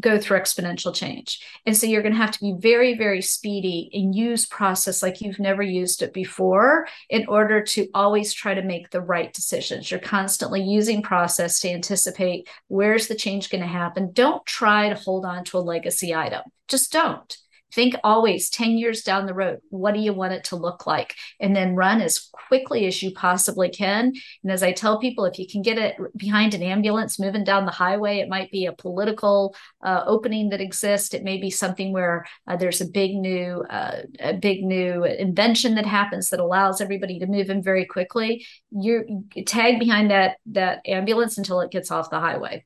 go 0.00 0.18
through 0.18 0.38
exponential 0.38 0.94
change. 0.94 1.44
And 1.66 1.76
so 1.76 1.86
you're 1.86 2.02
going 2.02 2.14
to 2.14 2.20
have 2.20 2.32
to 2.32 2.40
be 2.40 2.54
very 2.58 2.96
very 2.96 3.22
speedy 3.22 3.90
and 3.92 4.14
use 4.14 4.46
process 4.46 5.02
like 5.02 5.20
you've 5.20 5.38
never 5.38 5.62
used 5.62 6.02
it 6.02 6.12
before 6.12 6.88
in 7.10 7.26
order 7.28 7.62
to 7.62 7.88
always 7.94 8.32
try 8.32 8.54
to 8.54 8.62
make 8.62 8.90
the 8.90 9.00
right 9.00 9.32
decisions. 9.32 9.90
You're 9.90 10.00
constantly 10.00 10.62
using 10.62 11.02
process 11.02 11.60
to 11.60 11.70
anticipate 11.70 12.48
where's 12.68 13.08
the 13.08 13.14
change 13.14 13.50
going 13.50 13.62
to 13.62 13.68
happen. 13.68 14.12
Don't 14.12 14.44
try 14.46 14.88
to 14.88 14.94
hold 14.94 15.24
on 15.24 15.44
to 15.44 15.58
a 15.58 15.60
legacy 15.60 16.14
item. 16.14 16.42
Just 16.68 16.92
don't 16.92 17.36
think 17.72 17.94
always 18.04 18.48
10 18.50 18.78
years 18.78 19.02
down 19.02 19.26
the 19.26 19.34
road 19.34 19.58
what 19.70 19.94
do 19.94 20.00
you 20.00 20.12
want 20.12 20.32
it 20.32 20.44
to 20.44 20.56
look 20.56 20.86
like? 20.86 21.14
And 21.40 21.54
then 21.54 21.74
run 21.74 22.00
as 22.00 22.30
quickly 22.48 22.86
as 22.86 23.02
you 23.02 23.12
possibly 23.12 23.68
can. 23.68 24.12
And 24.42 24.52
as 24.52 24.62
i 24.62 24.72
tell 24.72 24.98
people 24.98 25.24
if 25.24 25.38
you 25.38 25.46
can 25.46 25.62
get 25.62 25.78
it 25.78 25.96
behind 26.16 26.54
an 26.54 26.62
ambulance 26.62 27.18
moving 27.18 27.44
down 27.44 27.66
the 27.66 27.72
highway 27.72 28.18
it 28.18 28.28
might 28.28 28.50
be 28.50 28.66
a 28.66 28.72
political 28.72 29.54
uh, 29.84 30.04
opening 30.06 30.50
that 30.50 30.60
exists. 30.60 31.14
It 31.14 31.24
may 31.24 31.38
be 31.38 31.50
something 31.50 31.92
where 31.92 32.26
uh, 32.46 32.56
there's 32.56 32.80
a 32.80 32.88
big 32.88 33.14
new 33.14 33.64
uh, 33.68 34.02
a 34.20 34.34
big 34.34 34.64
new 34.64 35.04
invention 35.04 35.74
that 35.74 35.86
happens 35.86 36.30
that 36.30 36.40
allows 36.40 36.80
everybody 36.80 37.18
to 37.18 37.26
move 37.26 37.50
in 37.50 37.62
very 37.62 37.84
quickly. 37.84 38.46
You 38.70 39.24
tag 39.46 39.78
behind 39.78 40.10
that 40.10 40.38
that 40.46 40.80
ambulance 40.86 41.38
until 41.38 41.60
it 41.60 41.70
gets 41.70 41.90
off 41.90 42.10
the 42.10 42.20
highway. 42.20 42.64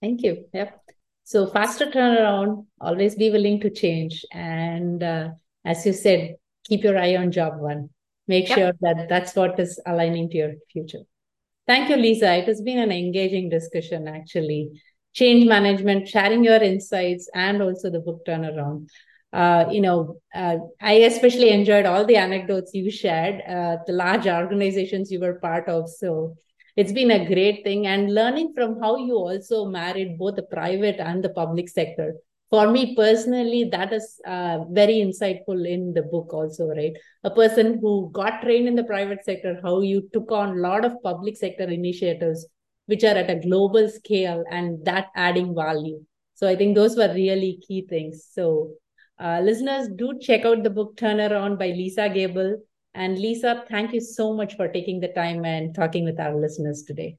Thank 0.00 0.22
you. 0.22 0.46
Yep 0.52 0.84
so 1.24 1.46
faster 1.46 1.86
turnaround, 1.86 2.66
always 2.80 3.14
be 3.14 3.30
willing 3.30 3.60
to 3.60 3.70
change. 3.70 4.24
And 4.30 5.02
uh, 5.02 5.30
as 5.64 5.84
you 5.86 5.94
said, 5.94 6.36
keep 6.64 6.84
your 6.84 6.98
eye 6.98 7.16
on 7.16 7.32
job 7.32 7.58
one. 7.58 7.88
Make 8.28 8.48
yep. 8.48 8.58
sure 8.58 8.72
that 8.82 9.08
that's 9.08 9.34
what 9.34 9.58
is 9.58 9.80
aligning 9.86 10.30
to 10.30 10.36
your 10.36 10.52
future. 10.70 11.00
Thank 11.66 11.88
you, 11.88 11.96
Lisa. 11.96 12.34
It 12.34 12.46
has 12.46 12.60
been 12.60 12.78
an 12.78 12.92
engaging 12.92 13.48
discussion, 13.48 14.06
actually. 14.06 14.82
Change 15.14 15.46
management, 15.46 16.08
sharing 16.08 16.44
your 16.44 16.62
insights, 16.62 17.28
and 17.34 17.62
also 17.62 17.90
the 17.90 18.00
book 18.00 18.24
turnaround. 18.26 18.88
Uh, 19.32 19.66
you 19.70 19.80
know, 19.80 20.18
uh, 20.34 20.58
I 20.80 20.92
especially 20.92 21.50
enjoyed 21.50 21.86
all 21.86 22.04
the 22.04 22.16
anecdotes 22.16 22.72
you 22.74 22.90
shared, 22.90 23.42
uh, 23.48 23.78
the 23.86 23.92
large 23.92 24.26
organizations 24.26 25.10
you 25.10 25.20
were 25.20 25.34
part 25.34 25.68
of. 25.68 25.88
So 25.88 26.36
it's 26.76 26.92
been 26.92 27.10
a 27.12 27.26
great 27.26 27.62
thing 27.62 27.86
and 27.86 28.12
learning 28.12 28.52
from 28.54 28.80
how 28.80 28.96
you 28.96 29.14
also 29.14 29.64
married 29.66 30.18
both 30.18 30.36
the 30.36 30.42
private 30.42 30.98
and 30.98 31.22
the 31.22 31.28
public 31.28 31.68
sector. 31.68 32.14
For 32.50 32.70
me 32.70 32.94
personally 32.94 33.64
that 33.72 33.92
is 33.92 34.20
uh, 34.26 34.64
very 34.70 34.94
insightful 34.94 35.66
in 35.68 35.92
the 35.92 36.02
book 36.02 36.32
also 36.32 36.68
right? 36.68 36.92
A 37.22 37.30
person 37.30 37.78
who 37.80 38.10
got 38.12 38.42
trained 38.42 38.68
in 38.68 38.74
the 38.74 38.84
private 38.84 39.24
sector 39.24 39.58
how 39.62 39.80
you 39.80 40.08
took 40.12 40.30
on 40.32 40.58
a 40.58 40.60
lot 40.60 40.84
of 40.84 41.02
public 41.02 41.36
sector 41.36 41.64
initiatives 41.64 42.46
which 42.86 43.02
are 43.02 43.16
at 43.16 43.30
a 43.30 43.40
global 43.40 43.88
scale 43.88 44.44
and 44.50 44.84
that 44.84 45.06
adding 45.16 45.54
value. 45.54 46.04
So 46.34 46.48
i 46.48 46.56
think 46.56 46.74
those 46.74 46.96
were 46.96 47.12
really 47.14 47.60
key 47.66 47.86
things. 47.88 48.28
So 48.32 48.72
uh, 49.18 49.40
listeners 49.42 49.88
do 49.94 50.18
check 50.20 50.44
out 50.44 50.64
the 50.64 50.70
book 50.70 50.96
turnaround 50.96 51.58
by 51.58 51.68
lisa 51.68 52.08
gable 52.08 52.58
and 52.94 53.18
Lisa, 53.18 53.64
thank 53.68 53.92
you 53.92 54.00
so 54.00 54.32
much 54.32 54.56
for 54.56 54.68
taking 54.68 55.00
the 55.00 55.08
time 55.08 55.44
and 55.44 55.74
talking 55.74 56.04
with 56.04 56.20
our 56.20 56.34
listeners 56.34 56.84
today. 56.86 57.16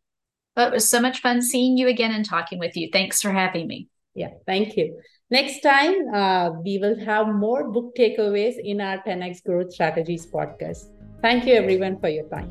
Well, 0.56 0.68
it 0.68 0.74
was 0.74 0.88
so 0.88 1.02
much 1.02 1.20
fun 1.20 1.42
seeing 1.42 1.78
you 1.78 1.88
again 1.90 2.12
and 2.12 2.26
talking 2.26 2.60
with 2.60 2.78
you. 2.78 2.90
Thanks 2.92 3.22
for 3.22 3.32
having 3.32 3.68
me. 3.68 3.90
Yeah, 4.14 4.30
thank 4.46 4.78
you. 4.78 5.02
Next 5.30 5.62
time, 5.62 6.14
uh, 6.14 6.52
we 6.64 6.78
will 6.78 6.98
have 7.04 7.28
more 7.28 7.70
book 7.72 7.96
takeaways 7.98 8.56
in 8.64 8.80
our 8.80 9.00
10x 9.04 9.44
Growth 9.44 9.74
Strategies 9.74 10.26
podcast. 10.26 10.86
Thank 11.22 11.46
you, 11.46 11.56
everyone, 11.56 12.00
for 12.00 12.08
your 12.08 12.28
time. 12.30 12.50